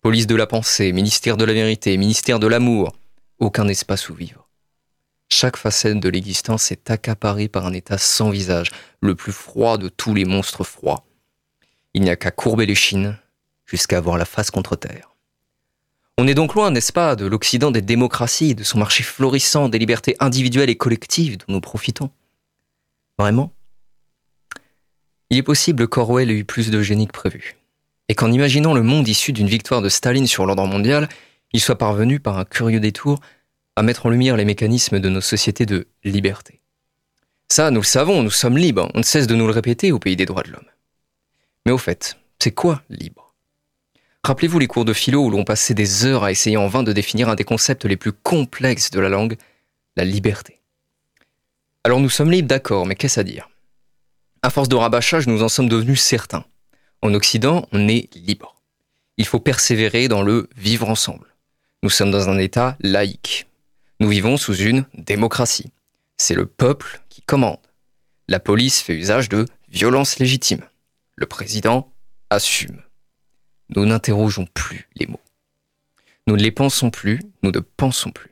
Police 0.00 0.26
de 0.26 0.34
la 0.34 0.48
pensée, 0.48 0.92
ministère 0.92 1.36
de 1.36 1.44
la 1.44 1.52
vérité, 1.52 1.96
ministère 1.96 2.40
de 2.40 2.48
l'amour, 2.48 2.92
aucun 3.38 3.68
espace 3.68 4.08
où 4.08 4.14
vivre. 4.14 4.48
Chaque 5.28 5.56
facette 5.56 6.00
de 6.00 6.08
l'existence 6.08 6.72
est 6.72 6.90
accaparée 6.90 7.46
par 7.46 7.66
un 7.66 7.72
état 7.72 7.98
sans 7.98 8.30
visage, 8.30 8.70
le 9.00 9.14
plus 9.14 9.32
froid 9.32 9.78
de 9.78 9.88
tous 9.88 10.12
les 10.12 10.24
monstres 10.24 10.64
froids. 10.64 11.04
Il 11.94 12.02
n'y 12.02 12.10
a 12.10 12.16
qu'à 12.16 12.32
courber 12.32 12.66
les 12.66 12.74
chines 12.74 13.16
jusqu'à 13.64 13.98
avoir 13.98 14.18
la 14.18 14.24
face 14.24 14.50
contre 14.50 14.74
terre. 14.74 15.14
On 16.18 16.26
est 16.26 16.34
donc 16.34 16.54
loin, 16.54 16.72
n'est-ce 16.72 16.92
pas, 16.92 17.14
de 17.14 17.26
l'Occident 17.26 17.70
des 17.70 17.80
démocraties, 17.80 18.56
de 18.56 18.64
son 18.64 18.78
marché 18.78 19.04
florissant, 19.04 19.68
des 19.68 19.78
libertés 19.78 20.16
individuelles 20.18 20.68
et 20.68 20.76
collectives 20.76 21.38
dont 21.38 21.54
nous 21.54 21.60
profitons. 21.60 22.10
Vraiment 23.18 23.52
Il 25.32 25.38
est 25.38 25.42
possible 25.42 25.88
qu'Orwell 25.88 26.30
ait 26.30 26.34
eu 26.34 26.44
plus 26.44 26.70
de 26.70 26.82
génie 26.82 27.06
que 27.06 27.12
prévu. 27.12 27.56
Et 28.10 28.14
qu'en 28.14 28.30
imaginant 28.30 28.74
le 28.74 28.82
monde 28.82 29.08
issu 29.08 29.32
d'une 29.32 29.46
victoire 29.46 29.80
de 29.80 29.88
Staline 29.88 30.26
sur 30.26 30.44
l'ordre 30.44 30.66
mondial, 30.66 31.08
il 31.54 31.60
soit 31.62 31.78
parvenu, 31.78 32.20
par 32.20 32.36
un 32.36 32.44
curieux 32.44 32.80
détour, 32.80 33.18
à 33.74 33.82
mettre 33.82 34.04
en 34.04 34.10
lumière 34.10 34.36
les 34.36 34.44
mécanismes 34.44 35.00
de 35.00 35.08
nos 35.08 35.22
sociétés 35.22 35.64
de 35.64 35.88
liberté. 36.04 36.60
Ça, 37.48 37.70
nous 37.70 37.80
le 37.80 37.86
savons, 37.86 38.22
nous 38.22 38.30
sommes 38.30 38.58
libres, 38.58 38.90
on 38.92 38.98
ne 38.98 39.04
cesse 39.04 39.26
de 39.26 39.34
nous 39.34 39.46
le 39.46 39.54
répéter 39.54 39.90
au 39.90 39.98
pays 39.98 40.16
des 40.16 40.26
droits 40.26 40.42
de 40.42 40.50
l'homme. 40.50 40.68
Mais 41.64 41.72
au 41.72 41.78
fait, 41.78 42.18
c'est 42.38 42.52
quoi 42.52 42.82
libre? 42.90 43.34
Rappelez-vous 44.24 44.58
les 44.58 44.66
cours 44.66 44.84
de 44.84 44.92
philo 44.92 45.24
où 45.24 45.30
l'on 45.30 45.44
passait 45.44 45.72
des 45.72 46.04
heures 46.04 46.24
à 46.24 46.30
essayer 46.30 46.58
en 46.58 46.68
vain 46.68 46.82
de 46.82 46.92
définir 46.92 47.30
un 47.30 47.36
des 47.36 47.44
concepts 47.44 47.86
les 47.86 47.96
plus 47.96 48.12
complexes 48.12 48.90
de 48.90 49.00
la 49.00 49.08
langue, 49.08 49.38
la 49.96 50.04
liberté. 50.04 50.60
Alors 51.84 52.00
nous 52.00 52.10
sommes 52.10 52.30
libres, 52.30 52.48
d'accord, 52.48 52.84
mais 52.84 52.96
qu'est-ce 52.96 53.18
à 53.18 53.24
dire? 53.24 53.48
À 54.44 54.50
force 54.50 54.68
de 54.68 54.74
rabâchage, 54.74 55.28
nous 55.28 55.44
en 55.44 55.48
sommes 55.48 55.68
devenus 55.68 56.00
certains. 56.00 56.44
En 57.00 57.14
Occident, 57.14 57.68
on 57.70 57.86
est 57.86 58.12
libre. 58.16 58.56
Il 59.16 59.24
faut 59.24 59.38
persévérer 59.38 60.08
dans 60.08 60.22
le 60.22 60.48
vivre 60.56 60.88
ensemble. 60.88 61.28
Nous 61.84 61.90
sommes 61.90 62.10
dans 62.10 62.28
un 62.28 62.38
État 62.38 62.76
laïque. 62.80 63.46
Nous 64.00 64.08
vivons 64.08 64.36
sous 64.36 64.56
une 64.56 64.84
démocratie. 64.94 65.70
C'est 66.16 66.34
le 66.34 66.46
peuple 66.46 67.00
qui 67.08 67.22
commande. 67.22 67.60
La 68.26 68.40
police 68.40 68.80
fait 68.80 68.96
usage 68.96 69.28
de 69.28 69.46
violence 69.68 70.18
légitime. 70.18 70.64
Le 71.14 71.26
président 71.26 71.92
assume. 72.28 72.82
Nous 73.76 73.86
n'interrogeons 73.86 74.46
plus 74.52 74.88
les 74.96 75.06
mots. 75.06 75.20
Nous 76.26 76.36
ne 76.36 76.42
les 76.42 76.50
pensons 76.50 76.90
plus, 76.90 77.20
nous 77.44 77.52
ne 77.52 77.60
pensons 77.60 78.10
plus. 78.10 78.30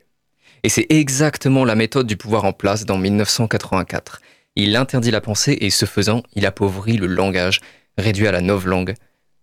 Et 0.63 0.69
c'est 0.69 0.87
exactement 0.89 1.63
la 1.63 1.75
méthode 1.75 2.07
du 2.07 2.17
pouvoir 2.17 2.43
en 2.43 2.51
place 2.51 2.85
dans 2.85 2.97
1984. 2.97 4.21
Il 4.63 4.75
interdit 4.75 5.09
la 5.09 5.21
pensée 5.21 5.57
et 5.59 5.71
ce 5.71 5.87
faisant, 5.87 6.21
il 6.35 6.45
appauvrit 6.45 6.95
le 6.95 7.07
langage, 7.07 7.61
réduit 7.97 8.27
à 8.27 8.31
la 8.31 8.41
langue. 8.41 8.93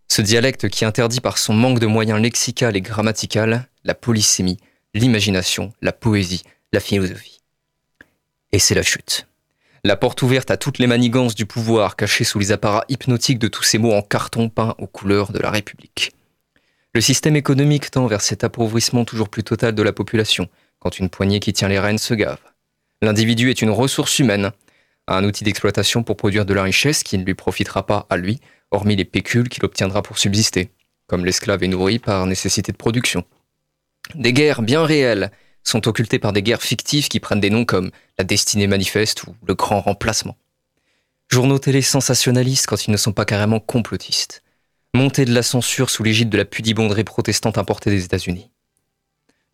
Ce 0.07 0.23
dialecte 0.23 0.69
qui 0.69 0.85
interdit 0.85 1.21
par 1.21 1.39
son 1.39 1.55
manque 1.55 1.81
de 1.81 1.89
moyens 1.89 2.21
lexicaux 2.21 2.71
et 2.73 2.81
grammaticaux 2.81 3.59
la 3.83 3.95
polysémie, 3.97 4.59
l'imagination, 4.95 5.73
la 5.83 5.91
poésie, 5.93 6.45
la 6.73 6.79
philosophie. 6.79 7.41
Et 8.53 8.61
c'est 8.61 8.77
la 8.77 8.85
chute. 8.85 9.27
La 9.83 9.97
porte 9.97 10.23
ouverte 10.23 10.53
à 10.53 10.57
toutes 10.57 10.79
les 10.79 10.87
manigances 10.87 11.35
du 11.35 11.47
pouvoir 11.47 11.97
cachées 11.97 12.23
sous 12.23 12.39
les 12.39 12.53
apparats 12.53 12.85
hypnotiques 12.89 13.41
de 13.41 13.49
tous 13.49 13.65
ces 13.65 13.79
mots 13.79 13.95
en 13.95 14.03
carton 14.03 14.49
peint 14.49 14.77
aux 14.79 14.87
couleurs 14.87 15.33
de 15.33 15.41
la 15.41 15.51
République. 15.51 16.13
Le 16.95 17.01
système 17.01 17.35
économique 17.35 17.91
tend 17.91 18.07
vers 18.07 18.21
cet 18.21 18.45
appauvrissement 18.45 19.05
toujours 19.05 19.31
plus 19.31 19.43
total 19.43 19.75
de 19.75 19.83
la 19.83 19.93
population, 19.93 20.49
quand 20.79 21.01
une 21.01 21.11
poignée 21.11 21.41
qui 21.41 21.53
tient 21.53 21.69
les 21.69 21.81
rênes 21.81 21.99
se 21.99 22.15
gave. 22.15 22.39
L'individu 23.03 23.51
est 23.51 23.63
une 23.63 23.71
ressource 23.71 24.21
humaine, 24.21 24.53
un 25.17 25.25
outil 25.25 25.45
d'exploitation 25.45 26.03
pour 26.03 26.17
produire 26.17 26.45
de 26.45 26.55
la 26.55 26.63
richesse 26.63 27.03
qui 27.03 27.17
ne 27.17 27.25
lui 27.25 27.35
profitera 27.35 27.87
pas 27.87 28.07
à 28.11 28.17
lui, 28.17 28.41
hormis 28.71 28.97
les 28.97 29.05
pécules 29.05 29.49
qu'il 29.49 29.65
obtiendra 29.65 30.03
pour 30.03 30.19
subsister, 30.19 30.71
comme 31.07 31.25
l'esclave 31.25 31.63
est 31.63 31.69
nourri 31.69 31.99
par 31.99 32.27
nécessité 32.27 32.73
de 32.73 32.77
production. 32.77 33.25
Des 34.15 34.33
guerres 34.33 34.63
bien 34.63 34.85
réelles 34.85 35.31
sont 35.65 35.89
occultées 35.89 36.19
par 36.19 36.33
des 36.33 36.43
guerres 36.43 36.63
fictives 36.63 37.09
qui 37.09 37.21
prennent 37.21 37.41
des 37.41 37.51
noms 37.51 37.65
comme 37.65 37.91
la 38.19 38.25
destinée 38.25 38.67
manifeste 38.67 39.25
ou 39.25 39.35
le 39.47 39.55
grand 39.55 39.81
remplacement. 39.81 40.37
Journaux 41.29 41.59
télé 41.59 41.83
sensationnalistes 41.83 42.67
quand 42.67 42.87
ils 42.87 42.91
ne 42.91 42.97
sont 42.97 43.13
pas 43.13 43.27
carrément 43.27 43.61
complotistes. 43.61 44.43
Montée 44.95 45.27
de 45.27 45.35
la 45.35 45.43
censure 45.43 45.91
sous 45.91 46.03
l'égide 46.03 46.31
de 46.31 46.39
la 46.39 46.47
pudibonderie 46.47 47.05
protestante 47.05 47.59
importée 47.59 47.91
des 47.91 48.05
États-Unis. 48.05 48.51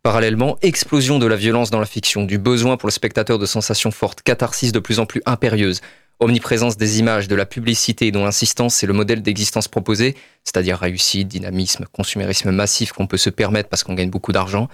Parallèlement, 0.05 0.59
explosion 0.61 1.17
de 1.17 1.25
la 1.25 1.35
violence 1.35 1.71
dans 1.71 1.79
la 1.79 1.87
fiction, 1.87 2.25
du 2.25 2.37
besoin 2.37 2.77
pour 2.77 2.85
le 2.85 2.91
spectateur 2.91 3.39
de 3.39 3.45
sensations 3.47 3.89
fortes, 3.89 4.21
catharsis 4.21 4.71
de 4.71 4.77
plus 4.77 4.99
en 4.99 5.07
plus 5.07 5.23
impérieuses, 5.25 5.81
omniprésence 6.19 6.77
des 6.77 6.99
images, 6.99 7.27
de 7.27 7.33
la 7.33 7.47
publicité 7.47 8.11
dont 8.11 8.23
l'insistance 8.23 8.83
est 8.83 8.85
le 8.85 8.93
modèle 8.93 9.23
d'existence 9.23 9.67
proposé, 9.67 10.15
c'est-à-dire 10.43 10.77
réussite, 10.77 11.27
dynamisme, 11.27 11.87
consumérisme 11.91 12.51
massif 12.51 12.91
qu'on 12.91 13.07
peut 13.07 13.17
se 13.17 13.31
permettre 13.31 13.67
parce 13.67 13.83
qu'on 13.83 13.95
gagne 13.95 14.11
beaucoup 14.11 14.31
d'argent, 14.31 14.69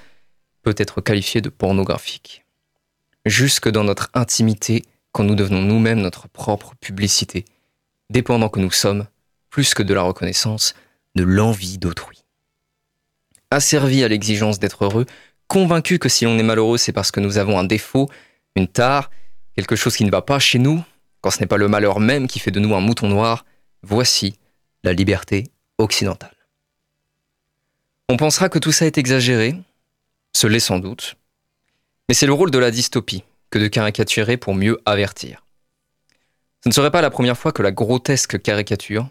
peut 0.64 0.76
être 0.76 1.00
qualifié 1.00 1.40
de 1.40 1.48
pornographique. 1.48 2.44
Jusque 3.26 3.70
dans 3.70 3.86
notre 3.86 4.10
intimité, 4.14 4.84
quand 5.14 5.24
nous 5.24 5.36
devenons 5.36 5.62
nous-mêmes 5.62 6.02
notre 6.02 6.28
propre 6.28 6.74
publicité, 6.82 7.46
dépendant 8.10 8.50
que 8.50 8.60
nous 8.60 8.70
sommes, 8.70 9.08
plus 9.50 9.76
que 9.76 9.84
de 9.84 9.94
la 9.94 10.02
reconnaissance, 10.02 10.74
de 11.16 11.24
l'envie 11.24 11.78
d'autrui. 11.78 12.21
Asservi 13.52 14.04
à 14.04 14.08
l'exigence 14.08 14.60
d'être 14.60 14.86
heureux, 14.86 15.06
convaincu 15.48 16.00
que 16.00 16.10
si 16.10 16.26
l'on 16.26 16.40
est 16.40 16.44
malheureux, 16.44 16.78
c'est 16.78 16.94
parce 16.94 17.12
que 17.12 17.20
nous 17.20 17.38
avons 17.38 17.60
un 17.60 17.66
défaut, 17.66 18.10
une 18.56 18.68
tare, 18.68 19.12
quelque 19.56 19.76
chose 19.76 19.96
qui 19.96 20.06
ne 20.06 20.12
va 20.12 20.22
pas 20.22 20.40
chez 20.40 20.58
nous, 20.58 20.84
quand 21.20 21.32
ce 21.32 21.40
n'est 21.40 21.48
pas 21.48 21.58
le 21.58 21.68
malheur 21.68 22.00
même 22.00 22.28
qui 22.28 22.40
fait 22.40 22.52
de 22.52 22.60
nous 22.60 22.74
un 22.74 22.80
mouton 22.80 23.10
noir, 23.10 23.46
voici 23.84 24.36
la 24.84 24.94
liberté 24.94 25.46
occidentale. 25.78 26.36
On 28.10 28.18
pensera 28.18 28.50
que 28.50 28.60
tout 28.60 28.72
ça 28.72 28.86
est 28.86 28.98
exagéré, 28.98 29.56
ce 30.34 30.48
l'est 30.48 30.60
sans 30.60 30.80
doute, 30.80 31.16
mais 32.08 32.16
c'est 32.16 32.26
le 32.26 32.34
rôle 32.34 32.52
de 32.52 32.58
la 32.58 32.72
dystopie 32.72 33.24
que 33.50 33.60
de 33.60 33.68
caricaturer 33.68 34.38
pour 34.38 34.56
mieux 34.56 34.82
avertir. 34.86 35.46
Ce 36.64 36.70
ne 36.70 36.74
serait 36.74 36.92
pas 36.92 37.02
la 37.02 37.10
première 37.10 37.38
fois 37.38 37.52
que 37.52 37.62
la 37.62 37.72
grotesque 37.72 38.42
caricature, 38.42 39.10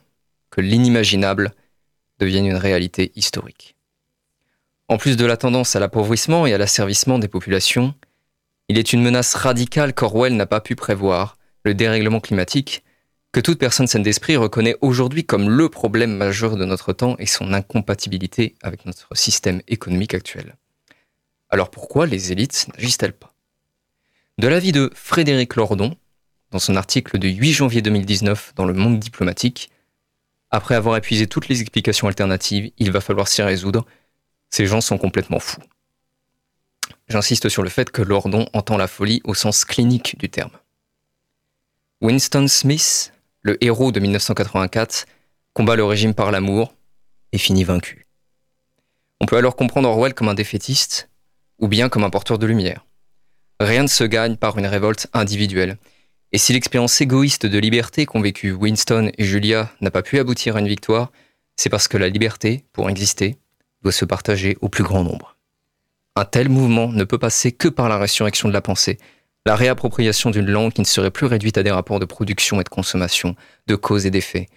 que 0.50 0.60
l'inimaginable, 0.60 1.52
devienne 2.18 2.46
une 2.46 2.56
réalité 2.56 3.12
historique. 3.16 3.76
En 4.90 4.98
plus 4.98 5.16
de 5.16 5.24
la 5.24 5.36
tendance 5.36 5.76
à 5.76 5.78
l'appauvrissement 5.78 6.48
et 6.48 6.52
à 6.52 6.58
l'asservissement 6.58 7.20
des 7.20 7.28
populations, 7.28 7.94
il 8.68 8.76
est 8.76 8.92
une 8.92 9.04
menace 9.04 9.34
radicale 9.34 9.94
qu'Orwell 9.94 10.34
n'a 10.34 10.46
pas 10.46 10.60
pu 10.60 10.74
prévoir, 10.74 11.38
le 11.62 11.74
dérèglement 11.74 12.18
climatique, 12.18 12.82
que 13.30 13.38
toute 13.38 13.60
personne 13.60 13.86
saine 13.86 14.02
d'esprit 14.02 14.34
reconnaît 14.34 14.74
aujourd'hui 14.80 15.24
comme 15.24 15.48
le 15.48 15.68
problème 15.68 16.16
majeur 16.16 16.56
de 16.56 16.64
notre 16.64 16.92
temps 16.92 17.14
et 17.20 17.26
son 17.26 17.52
incompatibilité 17.52 18.56
avec 18.64 18.84
notre 18.84 19.16
système 19.16 19.62
économique 19.68 20.12
actuel. 20.12 20.56
Alors 21.50 21.70
pourquoi 21.70 22.06
les 22.06 22.32
élites 22.32 22.66
n'agissent-elles 22.74 23.12
pas? 23.12 23.32
De 24.38 24.48
l'avis 24.48 24.72
de 24.72 24.90
Frédéric 24.92 25.54
Lordon, 25.54 25.94
dans 26.50 26.58
son 26.58 26.74
article 26.74 27.20
du 27.20 27.28
8 27.28 27.52
janvier 27.52 27.80
2019 27.80 28.54
dans 28.56 28.64
Le 28.64 28.74
Monde 28.74 28.98
diplomatique, 28.98 29.70
après 30.50 30.74
avoir 30.74 30.96
épuisé 30.96 31.28
toutes 31.28 31.46
les 31.46 31.60
explications 31.60 32.08
alternatives, 32.08 32.72
il 32.76 32.90
va 32.90 33.00
falloir 33.00 33.28
s'y 33.28 33.40
résoudre. 33.40 33.86
Ces 34.50 34.66
gens 34.66 34.80
sont 34.80 34.98
complètement 34.98 35.40
fous. 35.40 35.62
J'insiste 37.08 37.48
sur 37.48 37.62
le 37.62 37.70
fait 37.70 37.90
que 37.90 38.02
Lordon 38.02 38.46
entend 38.52 38.76
la 38.76 38.86
folie 38.86 39.20
au 39.24 39.34
sens 39.34 39.64
clinique 39.64 40.18
du 40.18 40.28
terme. 40.28 40.52
Winston 42.00 42.46
Smith, 42.48 43.12
le 43.42 43.62
héros 43.64 43.92
de 43.92 44.00
1984, 44.00 45.06
combat 45.52 45.76
le 45.76 45.84
régime 45.84 46.14
par 46.14 46.30
l'amour 46.30 46.74
et 47.32 47.38
finit 47.38 47.64
vaincu. 47.64 48.06
On 49.20 49.26
peut 49.26 49.36
alors 49.36 49.56
comprendre 49.56 49.88
Orwell 49.88 50.14
comme 50.14 50.28
un 50.28 50.34
défaitiste 50.34 51.10
ou 51.58 51.68
bien 51.68 51.88
comme 51.88 52.04
un 52.04 52.10
porteur 52.10 52.38
de 52.38 52.46
lumière. 52.46 52.86
Rien 53.60 53.82
ne 53.82 53.88
se 53.88 54.04
gagne 54.04 54.36
par 54.36 54.56
une 54.56 54.66
révolte 54.66 55.08
individuelle. 55.12 55.76
Et 56.32 56.38
si 56.38 56.52
l'expérience 56.52 57.00
égoïste 57.00 57.44
de 57.44 57.58
liberté 57.58 58.06
qu'ont 58.06 58.22
vécu 58.22 58.52
Winston 58.52 59.10
et 59.18 59.24
Julia 59.24 59.70
n'a 59.80 59.90
pas 59.90 60.02
pu 60.02 60.18
aboutir 60.18 60.56
à 60.56 60.60
une 60.60 60.68
victoire, 60.68 61.12
c'est 61.56 61.68
parce 61.68 61.88
que 61.88 61.98
la 61.98 62.08
liberté, 62.08 62.64
pour 62.72 62.88
exister, 62.88 63.36
doit 63.82 63.92
se 63.92 64.04
partager 64.04 64.56
au 64.60 64.68
plus 64.68 64.84
grand 64.84 65.04
nombre. 65.04 65.36
Un 66.16 66.24
tel 66.24 66.48
mouvement 66.48 66.88
ne 66.88 67.04
peut 67.04 67.18
passer 67.18 67.52
que 67.52 67.68
par 67.68 67.88
la 67.88 67.98
résurrection 67.98 68.48
de 68.48 68.52
la 68.52 68.60
pensée, 68.60 68.98
la 69.46 69.56
réappropriation 69.56 70.30
d'une 70.30 70.50
langue 70.50 70.72
qui 70.72 70.80
ne 70.80 70.86
serait 70.86 71.10
plus 71.10 71.26
réduite 71.26 71.56
à 71.56 71.62
des 71.62 71.70
rapports 71.70 72.00
de 72.00 72.04
production 72.04 72.60
et 72.60 72.64
de 72.64 72.68
consommation, 72.68 73.36
de 73.66 73.74
cause 73.74 74.06
et 74.06 74.10
d'effet, 74.10 74.48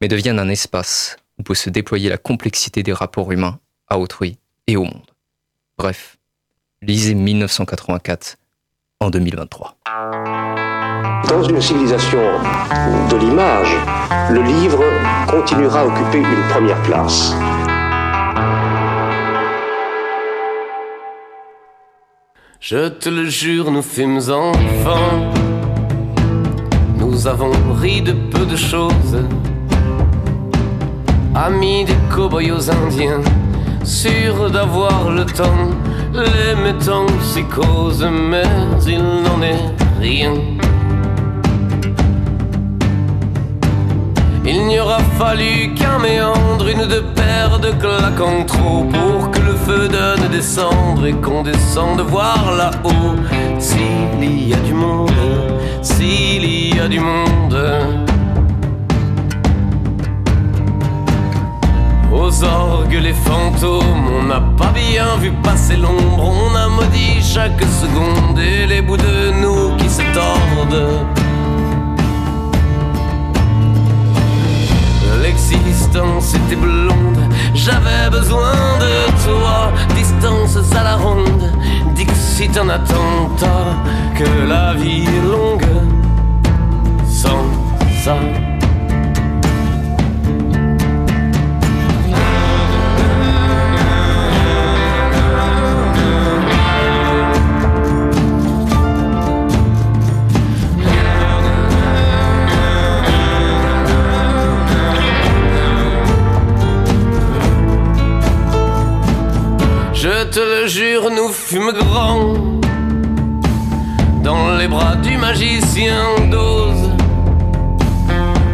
mais 0.00 0.08
devienne 0.08 0.38
un 0.38 0.48
espace 0.48 1.16
où 1.38 1.42
peut 1.42 1.54
se 1.54 1.70
déployer 1.70 2.08
la 2.08 2.18
complexité 2.18 2.82
des 2.82 2.92
rapports 2.92 3.30
humains 3.30 3.58
à 3.88 3.98
autrui 3.98 4.38
et 4.66 4.76
au 4.76 4.84
monde. 4.84 5.10
Bref, 5.78 6.16
lisez 6.82 7.14
1984 7.14 8.36
en 9.00 9.10
2023. 9.10 9.76
Dans 11.28 11.42
une 11.42 11.60
civilisation 11.60 12.20
de 13.10 13.16
l'image, 13.16 13.74
le 14.30 14.42
livre 14.42 14.82
continuera 15.28 15.80
à 15.80 15.86
occuper 15.86 16.18
une 16.18 16.48
première 16.48 16.80
place. 16.82 17.34
Je 22.68 22.88
te 22.88 23.08
le 23.08 23.26
jure, 23.26 23.70
nous 23.70 23.80
fûmes 23.80 24.18
enfants. 24.28 25.32
Nous 26.98 27.28
avons 27.28 27.52
ri 27.80 28.02
de 28.02 28.10
peu 28.10 28.44
de 28.44 28.56
choses. 28.56 29.22
Amis 31.32 31.84
des 31.84 31.94
cow-boys 32.12 32.50
aux 32.50 32.68
indiens, 32.68 33.20
sûrs 33.84 34.50
d'avoir 34.50 35.12
le 35.12 35.24
temps, 35.26 35.70
les 36.12 36.60
mettant 36.60 37.06
psychose, 37.20 38.04
mais 38.10 38.42
il 38.84 38.98
n'en 38.98 39.40
est 39.42 40.00
rien. 40.00 40.34
Il 44.48 44.64
n'y 44.66 44.78
aura 44.78 44.98
fallu 45.18 45.74
qu'un 45.74 45.98
méandre, 45.98 46.68
une 46.68 46.86
de 46.86 47.00
paires 47.00 47.58
de 47.58 47.72
claques 47.72 48.20
en 48.20 48.44
trop 48.44 48.84
pour 48.84 49.30
que 49.32 49.40
le 49.40 49.54
feu 49.54 49.88
donne 49.88 50.28
des 50.30 50.40
cendres 50.40 51.04
et 51.04 51.14
qu'on 51.14 51.42
descende 51.42 52.00
voir 52.02 52.54
là-haut. 52.56 53.16
S'il 53.58 54.48
y 54.48 54.54
a 54.54 54.58
du 54.58 54.72
monde, 54.72 55.10
s'il 55.82 56.74
y 56.76 56.78
a 56.78 56.86
du 56.86 57.00
monde. 57.00 57.58
Aux 62.12 62.44
orgues, 62.44 63.00
les 63.02 63.14
fantômes, 63.14 64.08
on 64.20 64.26
n'a 64.28 64.40
pas 64.56 64.72
bien 64.72 65.16
vu 65.20 65.32
passer 65.42 65.76
l'ombre, 65.76 66.32
on 66.34 66.54
a 66.54 66.68
maudit 66.68 67.20
chaque 67.20 67.62
seconde 67.62 68.38
et 68.38 68.66
les 68.66 68.80
bouts 68.80 68.96
de 68.96 69.32
nous 69.42 69.76
qui 69.76 69.88
se 69.88 70.02
tordent. 70.14 71.15
L'existence 75.86 76.34
était 76.34 76.56
blonde, 76.56 77.32
j'avais 77.54 78.10
besoin 78.10 78.52
de 78.80 79.24
toi, 79.24 79.72
distances 79.94 80.72
à 80.74 80.82
la 80.82 80.96
ronde, 80.96 81.52
Dixit 81.94 82.56
un 82.58 82.68
attentat, 82.70 83.76
que 84.16 84.48
la 84.48 84.74
vie 84.74 85.04
est 85.04 85.30
longue, 85.30 85.64
sans 87.06 87.44
ça. 88.02 88.16
Te 110.30 110.40
le 110.40 110.66
jure, 110.66 111.10
nous 111.10 111.28
fûmes 111.28 111.72
grands 111.72 112.34
dans 114.22 114.56
les 114.56 114.66
bras 114.66 114.96
du 114.96 115.16
magicien 115.16 116.04
d'Oz, 116.30 116.90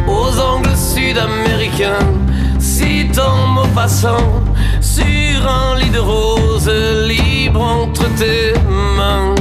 aux 0.07 0.39
angles 0.39 0.75
sud-américains, 0.75 2.05
citant 2.59 3.47
Maupassant 3.47 4.43
sur 4.81 5.49
un 5.49 5.77
lit 5.77 5.89
de 5.89 5.99
roses 5.99 6.71
libre 7.07 7.61
entre 7.61 8.03
tes 8.15 8.53
mains. 8.97 9.35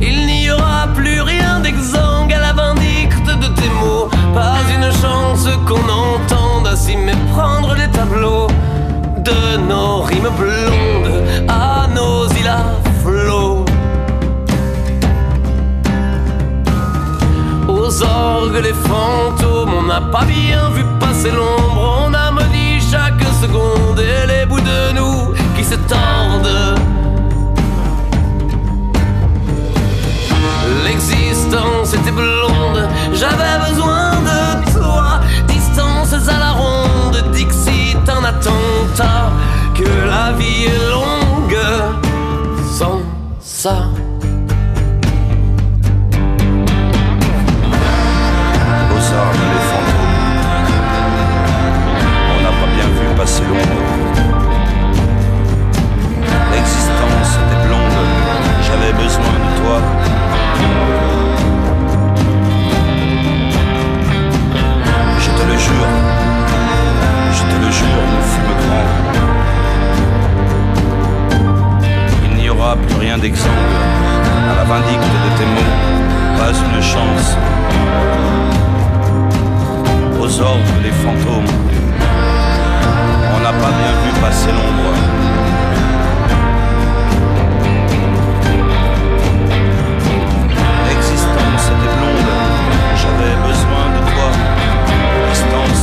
Il 0.00 0.26
n'y 0.26 0.50
aura 0.50 0.88
plus 0.94 1.20
rien 1.20 1.60
d'exangue 1.60 2.32
à 2.32 2.40
la 2.40 2.52
vindicte 2.52 3.26
de 3.26 3.46
tes 3.60 3.70
mots, 3.80 4.08
pas 4.34 4.58
une 4.76 4.90
chance 5.00 5.48
qu'on 5.66 5.88
entende 5.88 6.66
ainsi 6.66 6.96
méprendre 6.96 7.74
les 7.74 7.88
tableaux 7.88 8.47
de 9.28 9.56
nos 9.68 10.02
rimes 10.02 10.30
blondes 10.38 11.24
à 11.48 11.86
nos 11.94 12.26
îles 12.28 12.48
à 12.48 12.64
flot. 13.02 13.64
Aux 17.68 18.02
orgues, 18.02 18.60
les 18.62 18.76
fantômes, 18.88 19.74
on 19.80 19.82
n'a 19.82 20.00
pas 20.00 20.24
bien 20.24 20.70
vu 20.70 20.82
passer 20.98 21.30
l'ombre, 21.30 22.06
on 22.06 22.14
a 22.14 22.30
maudit 22.30 22.80
chaque 22.90 23.22
seconde 23.42 24.00
et 24.00 24.26
les 24.26 24.46
bouts 24.46 24.60
de 24.60 24.92
nous 24.98 25.34
qui 25.56 25.64
se 25.64 25.74
tordent. 25.92 26.78
L'existence 30.84 31.92
était 31.92 32.12
blonde, 32.12 32.88
j'avais 33.12 33.56
besoin 33.68 34.07
Que 39.74 39.84
la 39.84 40.32
vie 40.32 40.64
est 40.64 40.90
longue 40.90 41.62
sans 42.76 43.00
ça. 43.40 43.76
Aux 48.90 49.06
armes, 49.14 49.44
les 49.54 49.64
fantômes. 49.70 50.16
On 52.32 52.38
n'a 52.42 52.50
pas 52.50 52.70
bien 52.74 52.88
vu 52.88 53.06
passer 53.16 53.44
l'ombre. 53.48 53.78
L'existence 56.50 57.30
était 57.38 57.60
blonde, 57.68 58.00
j'avais 58.66 58.92
besoin 58.94 59.34
de 59.44 59.50
toi. 59.60 59.78
Je 65.20 65.30
te 65.30 65.42
le 65.46 65.56
jure, 65.56 65.92
je 67.32 67.42
te 67.42 67.56
le 67.64 67.70
jure, 67.70 68.04
nous 68.12 68.24
fûmes 68.32 68.56
grands. 68.62 68.90
Il 72.24 72.32
n'y 72.36 72.48
aura 72.50 72.76
plus 72.76 72.96
rien 72.96 73.18
d'exemple 73.18 73.76
à 74.50 74.54
la 74.56 74.64
vindicte 74.64 75.02
de 75.24 75.30
tes 75.38 75.46
mots, 75.54 75.74
pas 76.38 76.52
une 76.52 76.82
chance. 76.82 77.28
Aux 80.20 80.40
orgues, 80.40 80.82
les 80.82 80.90
fantômes, 80.90 81.52
on 83.34 83.38
n'a 83.40 83.52
pas 83.52 83.72
bien 83.80 83.92
vu 84.02 84.10
passer 84.20 84.50
l'ombre. 84.58 84.92
L'existence 90.88 91.64
était 91.74 91.92
blonde, 91.96 92.32
j'avais 93.00 93.34
besoin 93.48 93.84
de 93.96 94.00
toi. 94.10 94.28
Distance 95.30 95.77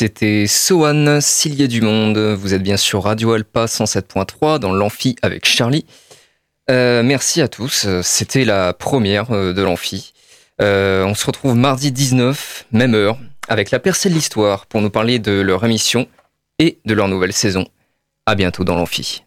C'était 0.00 0.46
Sohan, 0.46 1.20
s'il 1.20 1.56
y 1.56 1.64
a 1.64 1.66
du 1.66 1.80
monde. 1.80 2.18
Vous 2.18 2.54
êtes 2.54 2.62
bien 2.62 2.76
sur 2.76 3.02
Radio 3.02 3.32
Alpa 3.32 3.64
107.3 3.64 4.60
dans 4.60 4.72
l'amphi 4.72 5.16
avec 5.22 5.44
Charlie. 5.44 5.86
Euh, 6.70 7.02
merci 7.02 7.42
à 7.42 7.48
tous. 7.48 7.84
C'était 8.02 8.44
la 8.44 8.72
première 8.74 9.32
euh, 9.32 9.52
de 9.52 9.60
l'amphi. 9.60 10.12
Euh, 10.62 11.04
on 11.04 11.16
se 11.16 11.26
retrouve 11.26 11.56
mardi 11.56 11.90
19, 11.90 12.66
même 12.70 12.94
heure, 12.94 13.18
avec 13.48 13.72
la 13.72 13.80
percée 13.80 14.08
de 14.08 14.14
l'histoire 14.14 14.66
pour 14.66 14.82
nous 14.82 14.90
parler 14.90 15.18
de 15.18 15.32
leur 15.32 15.64
émission 15.64 16.06
et 16.60 16.78
de 16.84 16.94
leur 16.94 17.08
nouvelle 17.08 17.32
saison. 17.32 17.66
À 18.24 18.36
bientôt 18.36 18.62
dans 18.62 18.76
l'amphi. 18.76 19.24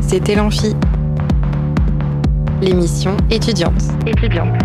C'était 0.00 0.34
l'Amphi. 0.34 0.74
L'émission 2.62 3.18
étudiante. 3.30 3.82
Étudiante. 4.06 4.56